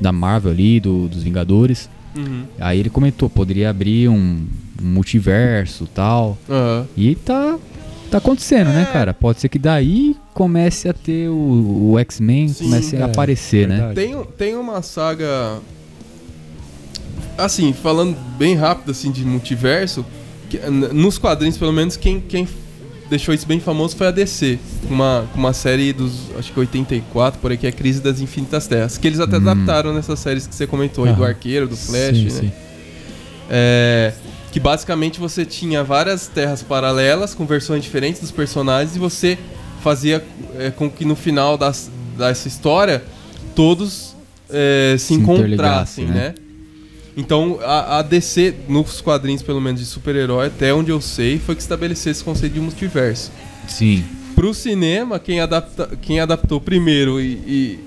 [0.00, 1.88] da Marvel ali, do- dos Vingadores.
[2.16, 2.42] Uhum.
[2.58, 4.14] Aí ele comentou, poderia abrir um,
[4.82, 6.36] um multiverso tal.
[6.50, 6.86] Aham.
[6.96, 7.56] E tá,
[8.10, 8.92] tá acontecendo, né, É.
[8.92, 9.14] cara?
[9.14, 13.76] Pode ser que daí comece a ter o, o X-Men, comece a é, aparecer, né?
[13.76, 13.94] verdade.
[13.94, 15.60] Tem, tem uma saga.
[17.36, 20.04] Assim, falando bem rápido assim de multiverso,
[20.92, 22.46] nos quadrinhos, pelo menos, quem, quem
[23.08, 24.58] deixou isso bem famoso foi a DC.
[24.88, 28.98] Uma, uma série dos, acho que 84, por aí, que é Crise das Infinitas Terras.
[28.98, 29.48] Que eles até Hum.
[29.48, 31.24] adaptaram nessas séries que você comentou aí, do.
[31.24, 32.30] Arqueiro, do Flash, Sim, né?
[32.30, 32.52] sim.
[33.50, 34.12] É,
[34.52, 39.36] que basicamente você tinha várias terras paralelas com versões diferentes dos personagens e você
[39.82, 40.24] fazia
[40.58, 43.02] é, com que no final das, dessa história
[43.54, 44.14] todos
[44.48, 46.14] é, se, Se encontrassem, né?
[46.14, 46.34] né?
[47.16, 51.54] Então, a, a DC, nos quadrinhos, pelo menos de super-herói, até onde eu sei, foi
[51.54, 53.30] que estabeleceu esse conceito de multiverso.
[53.68, 54.04] Sim.
[54.34, 57.78] Pro cinema, quem, adapta, quem adaptou primeiro e, e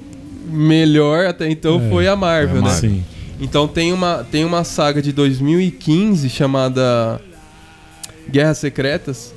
[0.50, 2.70] melhor até então É, foi a Marvel, a né?
[2.70, 2.90] Marvel.
[2.90, 3.04] Sim.
[3.40, 7.20] Então tem uma, tem uma saga de 2015 chamada
[8.30, 9.34] Guerras Secretas,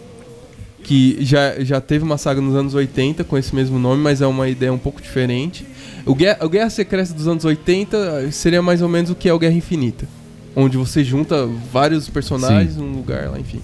[0.83, 4.26] que já, já teve uma saga nos anos 80 com esse mesmo nome, mas é
[4.26, 5.64] uma ideia um pouco diferente.
[6.07, 9.33] O Guerra, o Guerra Secreta dos anos 80 seria mais ou menos o que é
[9.33, 10.09] o Guerra Infinita,
[10.57, 13.61] onde você junta vários personagens num lugar lá, enfim.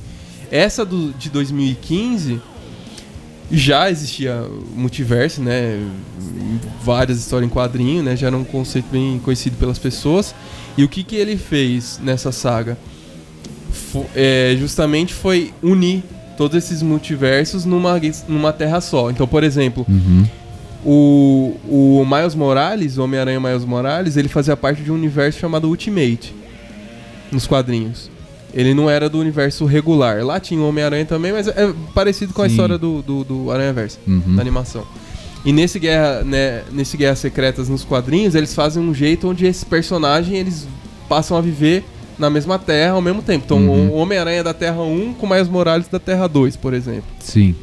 [0.50, 2.40] Essa do, de 2015
[3.50, 4.44] já existia
[4.74, 5.80] multiverso, né?
[6.84, 8.16] Várias histórias em quadrinho, né?
[8.16, 10.34] Já era um conceito bem conhecido pelas pessoas.
[10.76, 12.76] E o que, que ele fez nessa saga?
[13.72, 16.02] Fo- é, justamente foi unir
[16.36, 19.10] todos esses multiversos numa, numa terra só.
[19.10, 20.24] Então, por exemplo, Uhum.
[20.84, 25.68] o, o Miles Morales, o Homem-Aranha Miles Morales, ele fazia parte de um universo chamado
[25.68, 26.34] Ultimate
[27.32, 28.10] nos quadrinhos.
[28.54, 30.24] Ele não era do universo regular.
[30.24, 32.52] Lá tinha o Homem-Aranha também, mas é parecido com a Sim.
[32.52, 34.34] história do, do, do Aranha-Verso, Uhum.
[34.36, 34.84] da animação.
[35.44, 39.64] E nesse Guerra, né, nesse Guerra Secretas nos quadrinhos, eles fazem um jeito onde esse
[39.64, 40.66] personagem eles
[41.08, 41.84] passam a viver
[42.18, 43.44] na mesma Terra ao mesmo tempo.
[43.44, 43.88] Então, Uhum.
[43.90, 47.04] o Homem-Aranha é da Terra 1 com o Miles Morales da Terra 2, por exemplo.
[47.20, 47.54] Sim.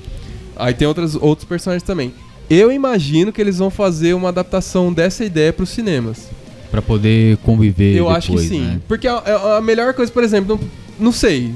[0.56, 2.14] Aí tem outras, outros personagens também.
[2.50, 6.30] Eu imagino que eles vão fazer uma adaptação dessa ideia para os cinemas.
[6.70, 8.62] Pra poder conviver Eu depois, acho que sim.
[8.62, 8.82] né?
[8.88, 10.60] Porque a, a- melhor coisa, por exemplo,
[11.00, 11.54] não, não sei,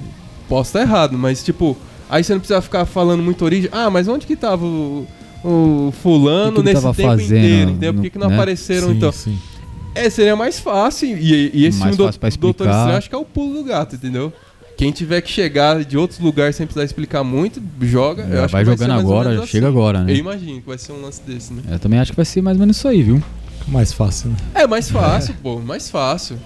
[0.47, 1.75] posso estar errado, mas tipo,
[2.09, 3.69] aí você não precisa ficar falando muito origem.
[3.73, 5.05] Ah, mas onde que tava o,
[5.43, 7.71] o fulano que que nesse tempo fazendo inteiro?
[7.71, 7.93] Entendeu?
[7.95, 8.35] Por que, que não né?
[8.35, 9.11] apareceram sim, então?
[9.11, 9.37] sim.
[10.05, 11.17] É, seria mais fácil.
[11.17, 12.67] E, e esse Mais filme fácil pra do Doutor.
[12.69, 14.31] Estranho acho que é o pulo do gato, entendeu?
[14.77, 18.23] Quem tiver que chegar de outros lugares sem precisar explicar muito, joga.
[18.23, 19.75] Eu Já acho vai que jogando ser mais ou agora, já chega assim.
[19.75, 20.11] agora, né?
[20.11, 21.63] Eu imagino que vai ser um lance desse, né?
[21.71, 23.21] Eu também acho que vai ser mais ou menos isso aí, viu?
[23.67, 24.35] Mais fácil, né?
[24.53, 26.37] É mais fácil, pô, mais fácil.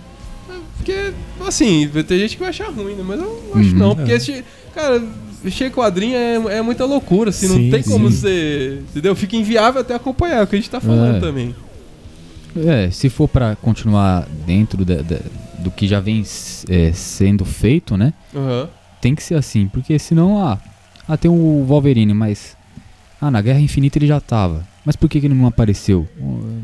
[0.49, 1.11] É, Porque,
[1.45, 3.03] assim, vai ter gente que vai achar ruim, né?
[3.05, 3.77] Mas eu não acho Uhum.
[3.77, 4.15] não, porque É.
[4.15, 5.03] esse, cara,
[5.43, 8.15] encher quadrinho é, é muita loucura, assim, não Sim, tem como sim.
[8.15, 8.79] você.
[8.91, 9.13] Entendeu?
[9.13, 11.19] Fica inviável até acompanhar é o que a gente tá falando É.
[11.19, 11.53] também.
[12.55, 15.19] É, se for pra continuar dentro da- da-
[15.59, 16.23] do que já vem
[16.69, 18.13] é, sendo feito, né?
[18.35, 18.67] Aham.
[18.99, 20.59] Tem que ser assim, porque senão, ah,
[21.07, 22.55] ah, tem o Wolverine, mas.
[23.19, 24.65] Ah, na Guerra Infinita ele já tava.
[24.83, 26.07] Mas por que, que ele não apareceu?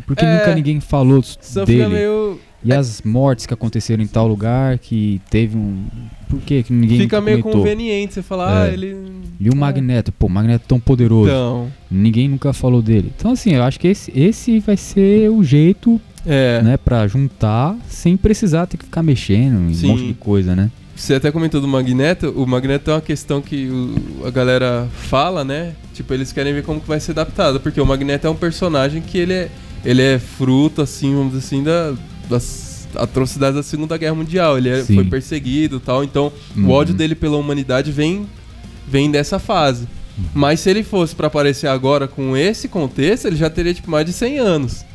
[0.08, 0.38] Por que É.
[0.40, 1.22] nunca ninguém falou
[1.66, 1.88] dele?
[1.88, 2.40] meio.
[2.64, 5.86] E as mortes que aconteceram em tal lugar que teve um.
[6.28, 7.62] Por que, que ninguém Fica meio comentou?
[7.62, 8.74] conveniente você falar, ah, É.
[8.74, 8.98] ele.
[9.40, 11.30] E o Magneto, pô, o Magneto é tão poderoso.
[11.30, 11.68] Então.
[11.90, 13.12] Ninguém nunca falou dele.
[13.16, 16.62] Então, assim, eu acho que esse, esse vai ser o jeito, É.
[16.64, 19.86] né, pra juntar sem precisar ter que ficar mexendo em Sim.
[19.86, 20.72] um monte de coisa, né?
[20.96, 22.32] Você até comentou do Magneto.
[22.36, 25.74] O Magneto é uma questão que o- a galera fala, né?
[25.94, 27.60] Tipo, eles querem ver como que vai ser adaptado.
[27.60, 29.50] Porque o Magneto é um personagem que ele é,
[29.86, 31.94] ele é fruto, assim, vamos dizer assim, da,
[32.30, 34.58] das atrocidades da Segunda Guerra Mundial.
[34.58, 34.96] Ele é- Sim.
[34.96, 36.04] foi perseguido e tal.
[36.04, 36.68] Então, Uhum.
[36.68, 38.26] o ódio dele pela humanidade vem,
[38.88, 39.84] vem dessa fase.
[40.18, 40.24] Uhum.
[40.34, 44.06] Mas se ele fosse pra aparecer agora com esse contexto, ele já teria, tipo, mais
[44.06, 44.86] de 100 anos.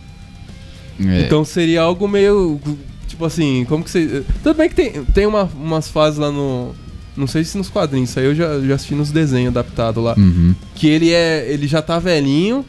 [1.01, 2.61] É, Então seria algo meio.
[3.09, 4.24] Tipo assim, como que você.
[4.43, 6.74] Tudo bem que tem, tem uma- umas fases lá no.
[7.16, 10.14] Não sei se nos quadrinhos, isso aí eu já, já assisti nos desenhos adaptados lá.
[10.16, 10.55] uhum.
[10.74, 11.47] Que ele é.
[11.51, 12.64] Ele já tá velhinho.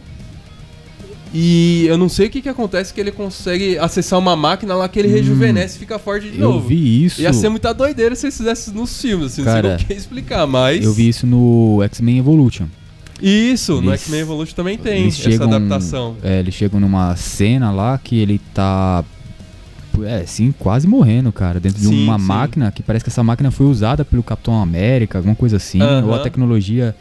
[1.34, 4.88] E eu não sei o que que acontece que ele consegue acessar uma máquina lá
[4.88, 5.14] que ele Hum.
[5.14, 6.68] rejuvenesce e fica forte de Eu novo.
[6.68, 7.22] vi isso.
[7.22, 9.94] Ia ser muita doideira se eles fizessem nos filmes, assim, não sei Cara, como que
[9.94, 10.84] ia explicar, mas.
[10.86, 12.66] Eu vi isso no X-Men Evolution.
[13.22, 16.16] Isso, no Eles- X-Men Evolution também tem essa chegam- adaptação.
[16.22, 19.04] É, eles chegam numa cena lá que ele tá.
[20.06, 21.60] É, sim, quase morrendo, cara.
[21.60, 22.26] Dentro de Sim, uma sim.
[22.26, 25.80] máquina que parece que essa máquina foi usada pelo Capitão América, alguma coisa assim.
[25.82, 26.08] Aham.
[26.08, 26.96] Ou a tecnologia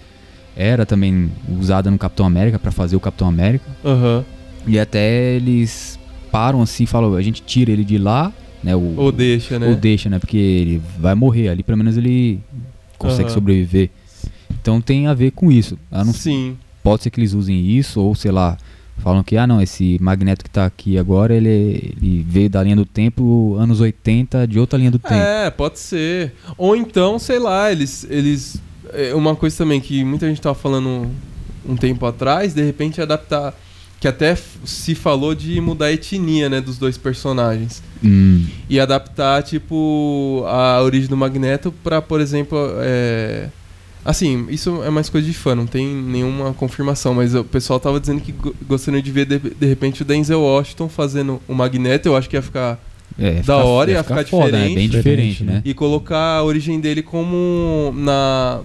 [0.56, 1.30] era também
[1.60, 3.64] usada no Capitão América pra fazer o Capitão América.
[3.84, 4.24] Aham.
[4.66, 5.98] E até eles
[6.30, 8.32] param assim e falam: a gente tira ele de lá,
[8.62, 8.76] né?
[8.76, 9.66] O, Ou deixa, né?
[9.68, 10.18] ou deixa, né?
[10.18, 11.48] Porque ele vai morrer.
[11.48, 12.40] Ali pelo menos ele
[12.98, 13.34] consegue Aham.
[13.34, 13.90] sobreviver.
[14.60, 15.76] Então tem a ver com isso.
[15.90, 16.56] Não Sim.
[16.82, 18.56] pode ser que eles usem isso, ou sei lá,
[18.98, 21.48] falam que, ah não, esse magneto que tá aqui agora, ele,
[22.00, 25.14] ele veio da linha do tempo, anos 80, de outra linha do tempo.
[25.14, 26.34] É, pode ser.
[26.56, 28.06] Ou então, sei lá, eles.
[28.08, 28.62] eles
[28.94, 31.08] é, uma coisa também que muita gente tava falando
[31.68, 33.54] um tempo atrás, de repente adaptar.
[34.00, 37.80] Que até se falou de mudar a etnia, né, dos dois personagens.
[38.04, 43.48] Hum, E adaptar, tipo, a origem do Magneto pra, por exemplo, é...
[44.04, 48.00] Assim, isso é mais coisa de fã, não tem nenhuma confirmação, mas o pessoal tava
[48.00, 52.08] dizendo que go- gostaria de ver, de, de repente, o Denzel Washington fazendo o Magneto,
[52.08, 52.80] eu acho que ia ficar...
[53.16, 54.66] é, Da hora, ia ficar foda, né?
[54.66, 54.74] diferente.
[54.74, 55.62] Bem diferente, Diferente, né?
[55.64, 58.58] E colocar a origem dele como na...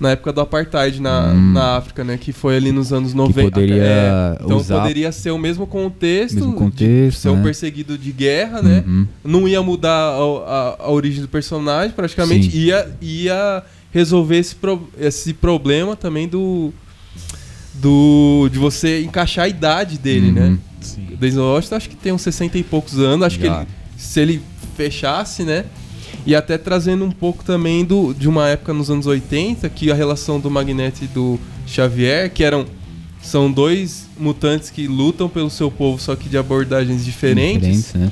[0.00, 1.52] na época do apartheid na, Hum.
[1.52, 2.18] na África, né?
[2.18, 3.50] Que foi ali nos anos 90.
[3.52, 7.42] poderia É, então usar- poderia ser o mesmo contexto, Mesmo de contexto, ser um né?
[7.44, 8.82] perseguido de guerra, né?
[8.86, 9.06] Uhum.
[9.24, 12.50] Não ia mudar a, a- a origem do personagem, praticamente.
[12.50, 12.58] Sim.
[12.58, 16.72] Ia, ia resolver esse, pro- esse problema também do,
[17.74, 18.48] do.
[18.52, 20.32] de você encaixar a idade dele, Uhum.
[20.34, 20.58] né?
[20.80, 21.06] Sim.
[21.12, 23.24] O Denzel Washington acho que tem uns 60 e poucos anos.
[23.26, 23.60] Acho que Já.
[23.60, 24.42] ele, se ele
[24.76, 25.64] fechasse, né?
[26.26, 29.94] E até trazendo um pouco também do, de uma época nos anos 80, que a
[29.94, 32.64] relação do Magneto e do Xavier, que eram.
[33.22, 37.94] São dois mutantes que lutam pelo seu povo, só que de abordagens diferentes.
[37.94, 38.10] né?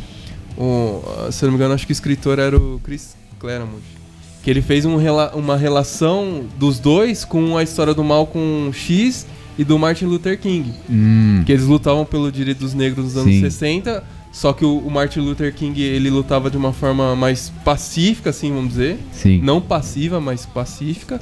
[0.57, 3.83] O, se eu não me engano, acho que o escritor era o Chris Claremont.
[4.43, 4.97] Que ele fez um
[5.35, 9.27] uma relação dos dois com a história do Malcolm X
[9.59, 10.73] e do Martin Luther King.
[10.89, 13.41] Hum, Que eles lutavam pelo direito dos negros nos anos Sim.
[13.41, 14.03] 60,
[14.33, 18.51] só que o, o Martin Luther King ele lutava de uma forma mais pacífica, assim,
[18.51, 18.99] vamos dizer.
[19.13, 19.41] sim.
[19.43, 21.21] Não passiva, mas pacífica.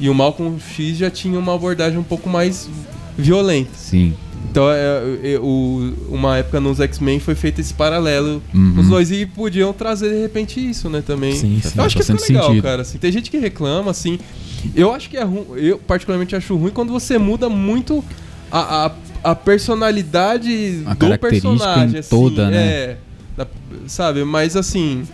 [0.00, 2.68] E o Malcolm X já tinha uma abordagem um pouco mais
[3.16, 3.70] violenta.
[3.76, 4.14] Sim.
[4.50, 8.74] Então, é, é, o- uma época nos X-Men foi feito esse paralelo Uhum.
[8.78, 11.32] os dois e podiam trazer de repente isso, né, também.
[11.34, 11.72] Sim, sim.
[11.76, 12.62] Eu acho que fica legal, sentido.
[12.62, 12.82] cara.
[12.82, 14.18] Assim, tem gente que reclama, assim.
[14.74, 15.44] Eu acho que é ruim.
[15.56, 18.04] Eu, particularmente, acho ruim quando você muda muito
[18.50, 18.92] a, a,
[19.24, 21.96] a personalidade A do personagem.
[21.96, 22.56] em assim, toda, né?
[22.66, 22.96] É.
[23.36, 23.46] da-
[23.86, 24.24] sabe?
[24.24, 25.04] Mas assim.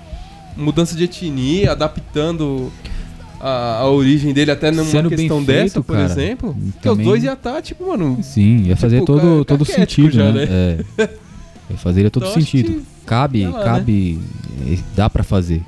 [0.56, 2.70] Mudança de etnia, adaptando
[3.40, 6.52] a, a origem dele até numa Sendo questão feito, dessa, por cara, exemplo.
[6.54, 8.18] Porque os também- dois iam estar, tipo, mano.
[8.22, 10.42] Sim, ia fazer Tipo, todo, todo sentido, já, né?
[10.98, 11.08] É.
[11.70, 12.82] Ia fazer todo Então, sentido.
[13.06, 13.64] Cabe, lá, né?
[13.64, 14.18] cabe.
[14.66, 15.62] eh, Dá pra fazer.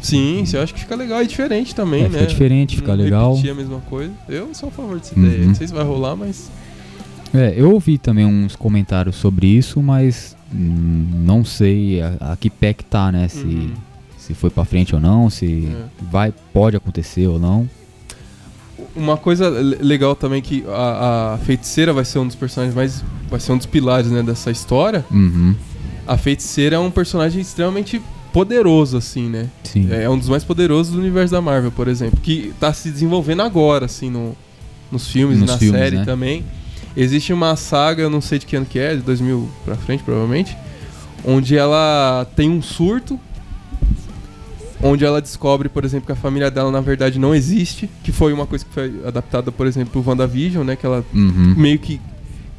[0.00, 2.18] Sim, eu acho que fica legal e diferente também, É, né?
[2.18, 3.30] fica diferente, fica Não legal.
[3.34, 4.12] Repetir a mesma coisa.
[4.28, 5.26] Eu sou a favor dessa Uhum.
[5.26, 5.46] ideia.
[5.46, 6.50] Não sei se vai rolar, mas.
[7.34, 12.50] É, eu ouvi também uns comentários sobre isso, mas hum, não sei a, a que
[12.50, 13.26] pé que tá, né?
[13.28, 13.70] Se, Uhum.
[14.18, 15.84] se foi pra frente ou não, se É.
[16.10, 17.68] vai, pode acontecer ou não.
[18.94, 23.02] Uma coisa le- legal também que a, a feiticeira vai ser um dos personagens mais.
[23.30, 25.04] Vai ser um dos pilares né, dessa história.
[25.10, 25.54] Uhum,
[26.06, 28.02] A feiticeira é um personagem extremamente
[28.32, 29.48] poderoso, assim, né?
[29.64, 29.88] sim.
[29.90, 32.18] É um dos mais poderosos do universo da Marvel, por exemplo.
[32.22, 34.36] Que tá se desenvolvendo agora, assim, no,
[34.90, 36.04] nos filmes, Nos na filmes, série né?
[36.04, 36.44] também.
[36.96, 40.02] Existe uma saga, eu não sei de que ano que é, de 2000 pra frente,
[40.02, 40.56] provavelmente.
[41.24, 43.18] Onde ela tem um surto.
[44.82, 47.88] Onde ela descobre, por exemplo, que a família dela na verdade não existe.
[48.02, 50.74] Que foi uma coisa que foi adaptada, por exemplo, pro WandaVision, né?
[50.76, 52.00] Que ela Uhum, meio que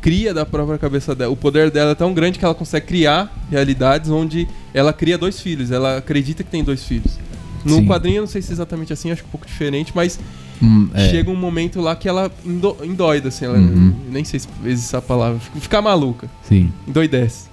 [0.01, 1.31] cria da própria cabeça dela.
[1.31, 5.39] O poder dela é tão grande que ela consegue criar realidades onde ela cria dois
[5.39, 5.69] filhos.
[5.69, 7.19] Ela acredita que tem dois filhos.
[7.63, 7.85] No Sim.
[7.87, 10.19] quadrinho, eu não sei se é exatamente assim, acho que um pouco diferente, mas
[10.61, 13.45] Hum, é, chega um momento lá que ela endo endoida, assim.
[13.45, 13.93] Ela, Uhum.
[14.09, 15.39] Nem sei se existe essa palavra.
[15.59, 16.29] Ficar maluca.
[16.43, 16.71] Sim.
[16.87, 17.47] Endoidece.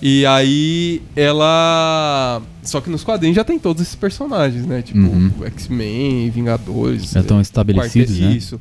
[0.00, 2.42] E aí ela.
[2.62, 4.82] Só que nos quadrinhos já tem todos esses personagens, né?
[4.82, 5.30] Tipo, Uhum.
[5.46, 7.10] X-Men, Vingadores.
[7.10, 8.32] Já estão é, estabelecidos, né?
[8.32, 8.60] Isso.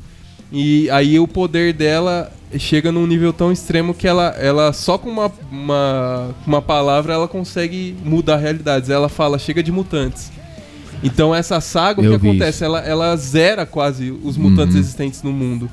[0.51, 5.09] E aí o poder dela chega num nível tão extremo que ela, ela só com
[5.09, 8.89] uma, uma, uma palavra ela consegue mudar realidades.
[8.89, 10.31] Ela fala, chega de mutantes.
[11.03, 12.49] Então essa saga, o que acontece?
[12.57, 12.63] isso.
[12.65, 14.81] Ela, ela zera quase os mutantes Uhum.
[14.81, 15.69] existentes no mundo.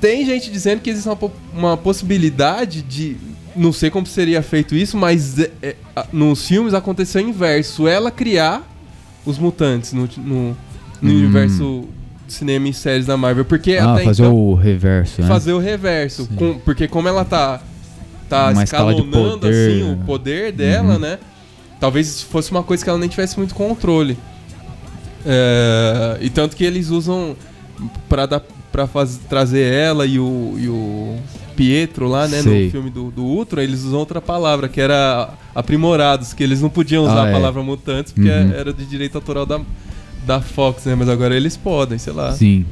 [0.00, 1.18] Tem gente dizendo que existe uma,
[1.54, 3.16] uma possibilidade de.
[3.54, 5.76] Não sei como seria feito isso, mas é, é,
[6.12, 7.86] nos filmes aconteceu o inverso.
[7.86, 8.62] Ela criar
[9.26, 10.56] os mutantes no, no, no
[11.02, 11.16] Hum.
[11.16, 11.84] universo
[12.28, 13.44] cinema e séries da Marvel.
[13.44, 15.28] Porque Ah, fazer então, o reverso, né?
[15.28, 16.28] fazer o reverso.
[16.36, 17.60] Com- porque como ela tá,
[18.28, 20.02] tá Uma escalonando poder, assim, o né?
[20.06, 20.98] poder dela, Uhum.
[21.00, 21.18] né?
[21.80, 24.16] Talvez fosse uma coisa que ela nem tivesse muito controle.
[25.24, 27.36] É, e tanto que eles usam
[28.08, 31.16] pra, dar, pra faz, trazer ela e o, e o
[31.56, 32.42] Pietro lá, né?
[32.42, 32.66] Sei.
[32.66, 36.70] No filme do, do Ultron, eles usam outra palavra, que era aprimorados, que eles não
[36.70, 37.32] podiam usar Ah, a é.
[37.32, 38.52] palavra mutantes, porque Uhum.
[38.52, 39.60] era de direito autoral da,
[40.26, 40.94] da Fox, né?
[40.94, 42.32] Mas agora eles podem, sei lá.
[42.32, 42.64] Sim.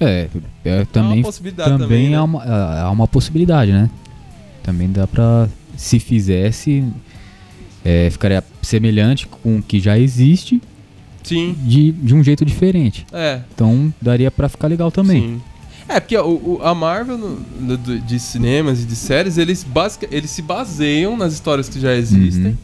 [0.00, 0.28] É,
[0.64, 2.16] é também, é uma possibilidade também, também, né?
[2.16, 3.88] é, uma, é uma possibilidade, né?
[4.62, 6.84] Também dá pra, se fizesse,
[7.84, 10.60] é, ficaria semelhante com o que já existe
[11.22, 13.06] Sim, de, de um jeito diferente.
[13.12, 13.40] é.
[13.54, 15.20] Então daria pra ficar legal também.
[15.22, 15.42] Sim.
[15.88, 20.06] É, porque o, o- a Marvel no- no- de cinemas e de séries, eles, basic,
[20.10, 22.56] eles se baseiam nas histórias que já existem, Uhum.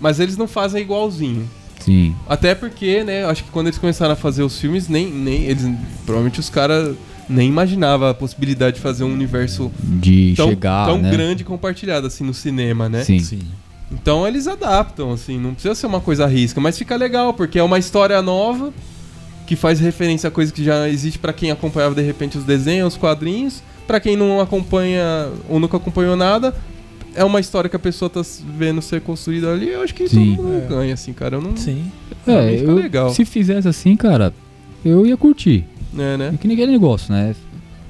[0.00, 1.48] mas eles não fazem igualzinho.
[1.80, 2.14] Sim.
[2.28, 5.62] Até porque, né, acho que quando eles começaram a fazer os filmes, nem, nem eles
[6.06, 6.94] provavelmente os caras
[7.28, 11.10] nem imaginavam a possibilidade de fazer um universo De tão, chegar, tão né?
[11.10, 13.02] grande compartilhado assim no cinema, né?
[13.02, 13.18] Sim.
[13.18, 13.40] Sim.
[13.92, 17.62] Então eles adaptam, assim, não precisa ser uma coisa risca, mas fica legal, porque é
[17.62, 18.72] uma história nova
[19.46, 22.94] que faz referência a coisa que já existe pra quem acompanhava de repente os desenhos,
[22.94, 26.54] os quadrinhos, Pra quem não acompanha ou nunca acompanhou nada,
[27.14, 28.22] é uma história que a pessoa tá
[28.56, 30.36] vendo ser construída ali, eu acho que Sim.
[30.36, 30.66] todo mundo É.
[30.68, 31.36] ganha, assim, cara.
[31.36, 31.56] Eu não.
[31.56, 31.84] Sim.
[32.26, 33.10] É, fica eu- legal.
[33.12, 34.32] se fizesse assim, cara,
[34.84, 35.64] eu ia curtir.
[35.98, 36.30] É, né?
[36.32, 37.34] É que aquele negócio, né?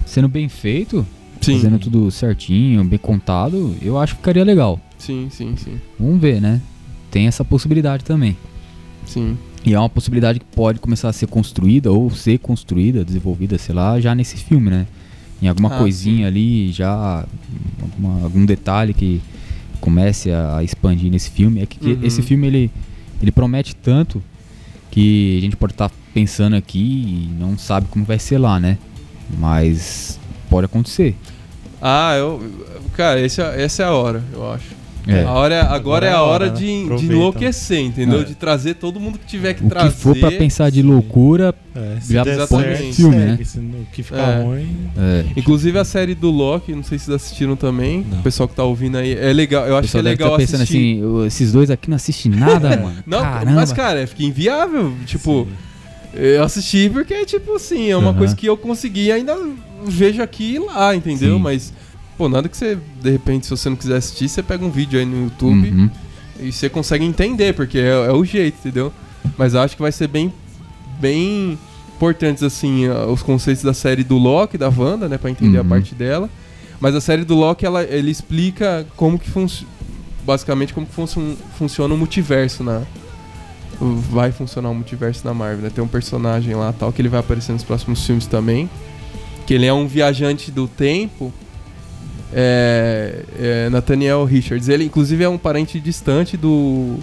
[0.06, 1.06] Sendo bem feito,
[1.42, 1.56] Sim.
[1.56, 4.80] fazendo tudo certinho, bem contado, eu acho que ficaria legal.
[5.04, 5.80] Sim, sim, sim.
[5.98, 6.60] Vamos ver, né?
[7.10, 8.36] Tem essa possibilidade também.
[9.04, 9.36] Sim.
[9.66, 13.74] E é uma possibilidade que pode começar a ser construída ou ser construída, desenvolvida, sei
[13.74, 14.86] lá, já nesse filme, né?
[15.42, 17.26] Em alguma Ah, coisinha ali, já
[17.82, 19.20] alguma- algum detalhe que
[19.80, 21.60] comece a expandir nesse filme.
[21.60, 21.98] É que, que Uhum.
[22.04, 22.70] esse filme ele,
[23.20, 24.22] ele promete tanto
[24.90, 28.78] que a gente pode estar pensando aqui e não sabe como vai ser lá, né?
[29.38, 31.16] Mas pode acontecer.
[31.80, 32.40] Ah, eu.
[32.94, 34.81] Cara, esse é- essa é a hora, eu acho.
[35.06, 35.24] É.
[35.24, 37.12] A hora, agora, Agora é a hora de, de Aproveita.
[37.14, 38.20] enlouquecer, entendeu?
[38.20, 38.24] É.
[38.24, 39.90] De trazer todo mundo que tiver que O trazer.
[39.90, 43.26] que for pra pensar de loucura, É, se Já der põe certo, filme, segue.
[43.38, 43.44] né?
[43.44, 44.42] Se no que ficar É.
[44.42, 44.68] ruim.
[44.96, 48.06] é, Inclusive a série do Loki, não sei se vocês assistiram também.
[48.10, 48.20] Não.
[48.20, 49.12] O pessoal que tá ouvindo aí.
[49.14, 50.76] É legal, eu o acho que é legal tá pensando assistir.
[50.96, 52.96] assim, "Eu- esses dois aqui não assistem nada, mano.
[53.06, 53.52] Não, Caramba.
[53.52, 54.92] mas cara, fica inviável.
[55.06, 55.48] Tipo,
[56.14, 59.34] eu assisti porque, tipo assim, é uma coisa que eu consegui e ainda
[59.86, 61.36] vejo aqui e lá, entendeu?
[61.36, 61.42] Sim.
[61.42, 61.72] Mas,
[62.22, 64.96] pô, nada que você, de repente, se você não quiser assistir, você pega um vídeo
[65.00, 65.90] aí no YouTube Uhum.
[66.38, 68.92] e você consegue entender, porque é, é o jeito, entendeu?
[69.36, 70.32] Mas eu acho que vai ser bem,
[71.00, 71.58] bem
[71.96, 75.62] importantes, assim, a- os conceitos da série do Loki, da Wanda, né, pra entender a
[75.62, 75.68] Uhum.
[75.68, 76.30] parte dela.
[76.80, 79.68] Mas a série do Loki, ela, ele explica como que funciona,
[80.24, 82.82] basicamente como que funci- funciona o multiverso na...
[83.80, 85.70] Vai funcionar o multiverso na Marvel, né?
[85.74, 88.70] Tem um personagem lá, tal, que ele vai aparecer nos próximos filmes também.
[89.44, 91.32] Que ele é um viajante do tempo
[92.32, 94.68] é, é Nathaniel Richards.
[94.68, 96.98] Ele, inclusive, é um parente distante do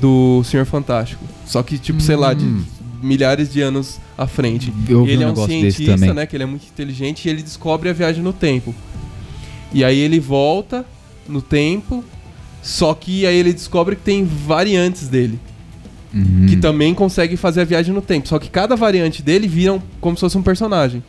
[0.00, 1.24] do Senhor Fantástico.
[1.46, 2.62] Só que, tipo, sei lá, de Hum.
[3.02, 4.72] milhares de anos à frente.
[4.86, 6.26] Ele um é um cientista, né?
[6.26, 8.74] Que ele é muito inteligente e ele descobre a viagem no tempo.
[9.72, 10.84] E aí ele volta
[11.28, 12.04] no tempo,
[12.62, 15.38] só que aí ele descobre que tem variantes dele.
[16.12, 16.46] Uhum.
[16.48, 18.28] Que também conseguem fazer a viagem no tempo.
[18.28, 21.02] Só que cada variante dele viram como se fosse um personagem.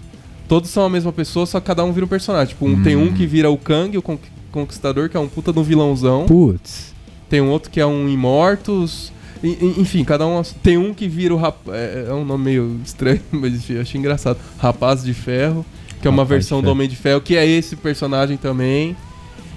[0.49, 2.49] Todos são a mesma pessoa, só que cada um vira um personagem.
[2.49, 3.13] Tipo, um- tem um Hum.
[3.13, 4.19] que vira o Kang, o Con-
[4.51, 6.25] Conquistador, que é um puta de um vilãozão.
[6.25, 6.93] Putz.
[7.29, 9.13] Tem um outro que é um Imortus.
[9.43, 10.41] Enfim, cada um.
[10.61, 11.55] Tem um que vira o rap...
[11.69, 14.37] é, é um nome meio estranho, mas eu achei engraçado.
[14.57, 15.65] Rapaz de Ferro,
[16.01, 16.69] que é uma Rapaz versão do.
[16.71, 18.97] Homem de Ferro, que é esse personagem também.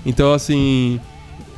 [0.06, 1.00] Então, assim.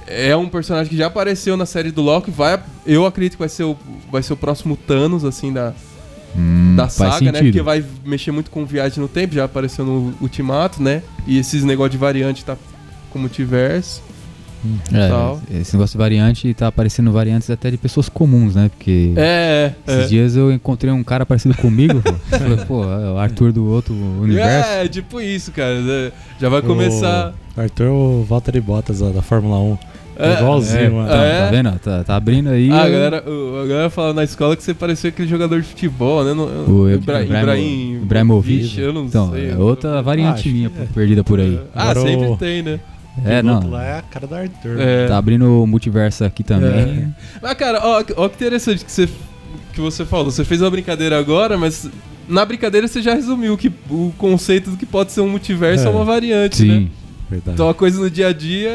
[0.06, 2.30] É um personagem que já apareceu na série do Loki.
[2.30, 3.74] Vai, eu acredito que vai ser o,
[4.12, 5.72] vai ser o próximo Thanos, assim, da,
[6.36, 7.42] Hum, da saga, né?
[7.42, 11.02] Porque vai mexer muito com viagem no tempo, já apareceu no Ultimato, né?
[11.26, 12.56] E esses negócio de variante tá
[13.10, 14.02] com o multiverso.
[14.92, 15.40] É, tal.
[15.50, 18.70] esse negócio de variante tá aparecendo variantes até de pessoas comuns, né?
[18.70, 19.92] Porque É, é.
[19.92, 22.12] esses dias eu encontrei um cara parecido comigo, pô.
[22.30, 24.70] Falei, pô, é o Arthur do outro universo.
[24.70, 25.74] É, tipo isso, cara.
[25.74, 27.34] É, Já vai começar.
[27.56, 29.78] O Arthur o Valtteri Bottas ó, da Fórmula 1.
[30.16, 31.08] É, igualzinho, É, mano.
[31.08, 31.44] tá, É?
[31.44, 31.78] tá vendo?
[31.80, 32.70] Tá, tá abrindo aí.
[32.70, 35.66] Ah, a galera, o- a galera fala na escola que você parecia aquele jogador de
[35.68, 36.32] futebol, né?
[36.32, 38.80] Não- O Ibra- Ibrahim- Ibrahimovic.
[38.80, 39.50] Eu não Então, sei.
[39.50, 40.86] é outra variante minha que é.
[40.94, 41.58] perdida por aí.
[41.74, 42.80] Ah, Agora sempre o- tem, né?
[43.24, 43.68] É, não.
[43.70, 44.78] lá é a cara do Arthur.
[44.80, 45.06] É.
[45.06, 46.70] Tá abrindo o multiverso aqui também.
[46.70, 47.06] É.
[47.42, 49.08] Mas, cara, ó, ó que interessante que você,
[49.72, 50.30] que você falou.
[50.30, 51.88] Você fez uma brincadeira agora, mas
[52.28, 55.88] na brincadeira você já resumiu que o conceito do que pode ser um multiverso é,
[55.88, 55.90] É.
[55.90, 56.86] uma variante, né?
[57.24, 57.30] Sim.
[57.30, 57.54] Verdade.
[57.54, 58.70] Então a coisa no dia a dia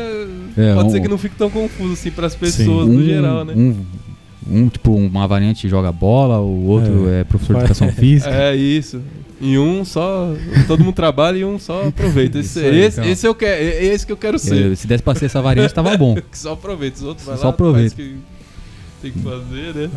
[0.58, 3.46] É, pode um- ser que não fique tão confuso assim pras pessoas um, no geral,
[3.46, 3.54] né?
[3.56, 3.86] Um,
[4.50, 8.30] um, tipo, uma variante joga bola, o outro é, professor de educação física.
[8.34, 9.02] É isso.
[9.42, 10.34] E um só.
[10.68, 12.40] Todo mundo trabalha e um só aproveita.
[12.40, 13.10] Esse, aí, esse, então.
[13.12, 14.74] esse eu quero, é esse que eu quero ser.
[14.74, 16.18] É, se desse pra ser essa variante, tava bom.
[16.34, 16.98] Só aproveita.
[16.98, 17.96] Os outros vai Só lá, aproveita.
[17.96, 18.16] que
[19.02, 19.90] tem que fazer, né?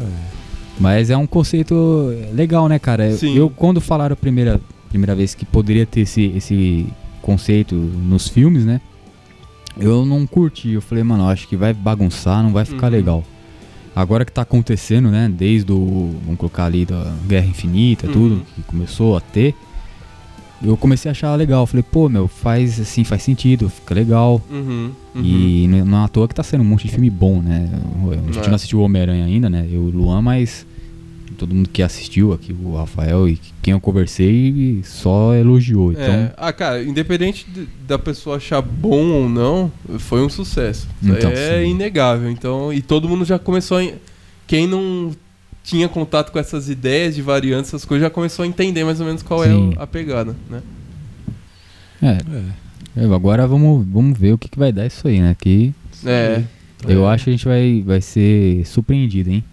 [0.78, 3.10] Mas é um conceito legal, né, cara?
[3.10, 3.36] Eu- Sim.
[3.36, 6.86] Eu, quando falaram a primeira, primeira vez que poderia ter esse, esse
[7.22, 8.80] conceito nos filmes, né?
[9.78, 10.70] Eu não curti.
[10.72, 12.92] Eu falei, mano, acho que vai bagunçar, não vai ficar Uhum.
[12.92, 13.24] legal.
[13.94, 15.30] Agora que tá acontecendo, né?
[15.34, 16.14] Desde o.
[16.24, 18.12] Vamos colocar ali da Guerra Infinita, Uhum.
[18.12, 19.54] tudo, que começou a ter.
[20.64, 21.66] Eu comecei a achar legal.
[21.66, 24.40] Falei, pô, meu, faz assim, faz sentido, fica legal.
[24.50, 25.22] Uhum, uhum.
[25.22, 27.68] E não é à toa que tá sendo um monte de filme bom, né?
[28.12, 28.48] A gente É.
[28.48, 29.66] não assistiu o Homem-Aranha ainda, né?
[29.70, 30.64] Eu e o Luan, mas
[31.32, 35.92] todo mundo que assistiu aqui, o Rafael e quem eu conversei, só elogiou.
[35.92, 36.32] Então, É.
[36.36, 40.86] Ah, cara, independente de- da pessoa achar bom ou não, foi um sucesso.
[41.02, 41.70] Então, é sim.
[41.70, 42.30] inegável.
[42.30, 43.92] Então, e todo mundo já começou a.
[44.46, 45.12] Quem não
[45.64, 49.06] tinha contato com essas ideias de variantes, essas coisas, já começou a entender mais ou
[49.06, 49.72] menos qual Sim.
[49.78, 50.60] é a pegada, né?
[52.02, 52.18] é,
[52.98, 53.04] É.
[53.04, 55.36] é, agora vamos, vamos ver o que, que vai dar isso aí, né?
[55.40, 55.72] Que
[56.04, 56.42] É.
[56.88, 57.14] eu É.
[57.14, 59.44] acho que a gente vai, vai ser surpreendido, hein?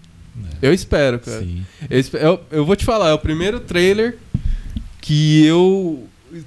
[0.62, 1.40] Eu espero, cara.
[1.40, 1.62] Sim.
[1.88, 4.16] Eu, eu- eu vou te falar, é o primeiro trailer
[5.00, 6.04] que eu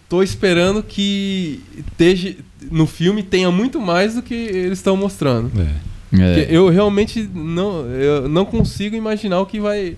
[0.07, 2.35] tô esperando que esteja,
[2.71, 5.51] no filme tenha muito mais do que eles estão mostrando.
[5.59, 5.93] É.
[6.21, 9.95] É, Eu realmente não, eu não consigo imaginar o que vai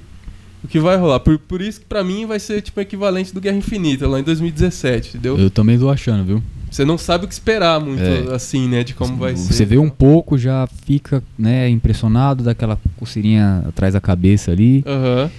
[0.63, 1.19] o que vai rolar.
[1.19, 4.23] Por, por isso que pra mim vai ser tipo equivalente do Guerra Infinita, lá em
[4.23, 5.37] 2017, entendeu?
[5.37, 6.41] Eu também tô achando, viu?
[6.75, 8.35] Você não sabe o que esperar muito, É.
[8.35, 9.53] assim, né, de como vai ser.
[9.53, 14.83] Você vê um pouco, já fica, né, impressionado daquela coceirinha atrás da cabeça ali.
[14.85, 15.31] Aham.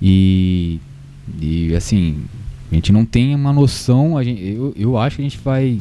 [0.00, 0.80] E,
[1.42, 2.22] e assim,
[2.72, 5.78] a gente não tem uma noção, a gente, eu, eu acho que a gente vai,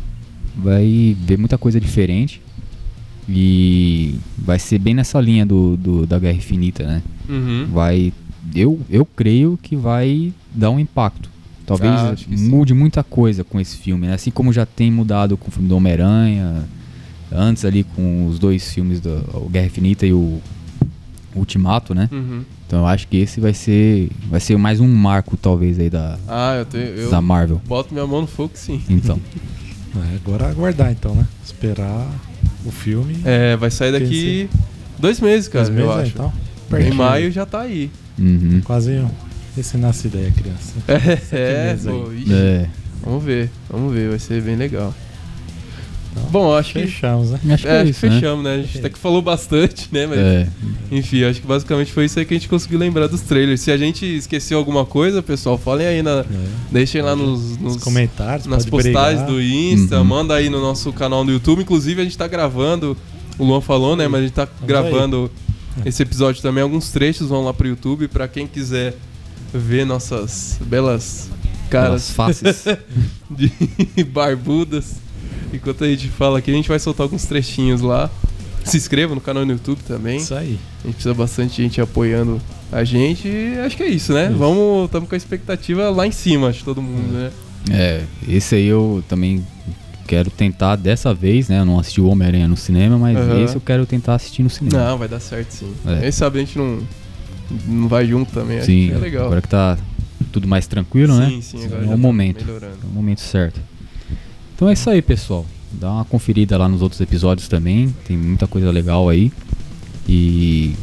[0.57, 2.41] vai ver muita coisa diferente.
[3.29, 7.01] E vai ser bem nessa linha do, do- da Guerra Infinita, né?
[7.29, 7.67] Uhum.
[7.71, 8.11] Vai.
[8.55, 11.29] Eu, eu creio que vai dar um impacto.
[11.67, 12.49] Talvez Ah, que sim.
[12.49, 14.13] mude muita coisa com esse filme, né?
[14.15, 16.63] Assim como já tem mudado com o filme do Homem-Aranha,
[17.31, 20.41] antes ali com os dois filmes do o Guerra Infinita e o
[21.35, 22.09] Ultimato, né?
[22.11, 22.41] Uhum.
[22.65, 26.17] Então eu acho que esse vai ser vai ser mais um marco talvez aí da,
[26.27, 26.85] Ah, eu tenho.
[26.85, 27.61] Eu da Marvel.
[27.67, 28.81] boto minha mão no fogo sim.
[28.89, 29.19] Então,
[29.95, 31.25] É, agora aguardar então, né?
[31.43, 32.07] Esperar
[32.65, 33.17] o filme.
[33.25, 34.47] É, vai sair daqui
[34.99, 36.11] dois meses, cara, Dois meses, eu é, acho.
[36.13, 36.33] então.
[36.79, 37.89] em maio já tá aí.
[38.19, 38.61] uhum.
[38.63, 39.09] Quase um
[39.57, 40.73] recém-nascido aí a criança.
[41.35, 41.77] É, aí.
[41.85, 42.69] pô, ixi, É,
[43.03, 44.93] vamos ver, vamos ver, vai ser bem legal.
[46.11, 47.39] Então, Bom, acho que, Fechamos, né?
[47.51, 48.11] acho que é, é, acho que isso, né?
[48.13, 48.53] fechamos, né?
[48.55, 50.07] A gente até que falou bastante, né?
[50.07, 50.47] Mas, É,
[50.91, 53.61] enfim, acho que basicamente foi isso aí que a gente conseguiu lembrar dos trailers.
[53.61, 56.25] Se a gente esqueceu alguma coisa, pessoal, falem aí, na, É.
[56.71, 59.25] deixem lá nos, Nos nos comentários, nas postagens brigar.
[59.27, 60.05] do Insta, Uhum.
[60.05, 61.61] manda aí no nosso canal no YouTube.
[61.61, 62.97] Inclusive, a gente tá gravando,
[63.37, 64.07] o Luan falou, né?
[64.07, 65.29] Mas a gente tá Vamos gravando
[65.85, 66.63] esse episódio também.
[66.63, 68.95] Alguns trechos vão lá pro YouTube pra quem quiser
[69.53, 71.29] ver nossas belas
[71.69, 72.65] caras faces.
[73.29, 74.95] de barbudas.
[75.53, 78.09] Enquanto a gente fala aqui, a gente vai soltar alguns trechinhos lá.
[78.63, 80.17] Se inscreva no canal no YouTube também.
[80.17, 80.59] Isso aí.
[80.83, 82.41] A gente precisa bastante gente apoiando
[82.71, 83.27] a gente.
[83.27, 84.27] E acho que é isso, né?
[84.27, 84.37] Isso.
[84.37, 87.31] Vamos, estamos com a expectativa lá em cima, acho que todo mundo, né?
[87.71, 89.45] É, esse aí eu também
[90.05, 91.59] quero tentar dessa vez, né?
[91.59, 93.43] Eu não assisti o Homem-Aranha no cinema, mas Aham.
[93.43, 94.85] esse eu quero tentar assistir no cinema.
[94.85, 95.73] Não, vai dar certo sim.
[95.85, 95.99] É.
[95.99, 96.79] Quem sabe a gente não,
[97.67, 98.61] não vai junto também.
[98.61, 99.25] Sim, é legal.
[99.27, 99.77] agora que tá
[100.31, 101.29] tudo mais tranquilo, né?
[101.29, 102.45] sim, sim, agora é o tá momento.
[102.45, 102.77] melhorando.
[102.83, 103.59] É o momento certo.
[104.55, 105.45] Então é isso aí, pessoal.
[105.71, 107.93] Dá uma conferida lá nos outros episódios também.
[108.05, 109.31] Tem muita coisa legal aí.
[110.07, 110.73] E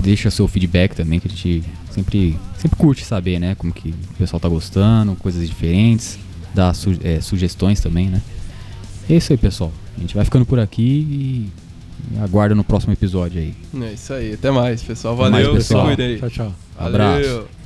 [0.00, 3.54] deixa seu feedback também, que a gente sempre, sempre curte saber, né?
[3.54, 6.18] Como que o pessoal tá gostando, coisas diferentes.
[6.54, 8.20] Dá su- é, sugestões também, né?
[9.08, 9.72] É isso aí, pessoal.
[9.96, 11.48] A gente vai ficando por aqui e
[12.22, 13.54] aguarda no próximo episódio aí.
[13.82, 14.34] É isso aí.
[14.34, 15.14] Até mais, pessoal.
[15.14, 15.86] Até mais, Valeu, se pessoal.
[15.86, 16.18] cuidem aí.
[16.18, 16.54] Tchau, tchau.
[16.78, 17.22] Abraço.
[17.28, 17.57] Valeu.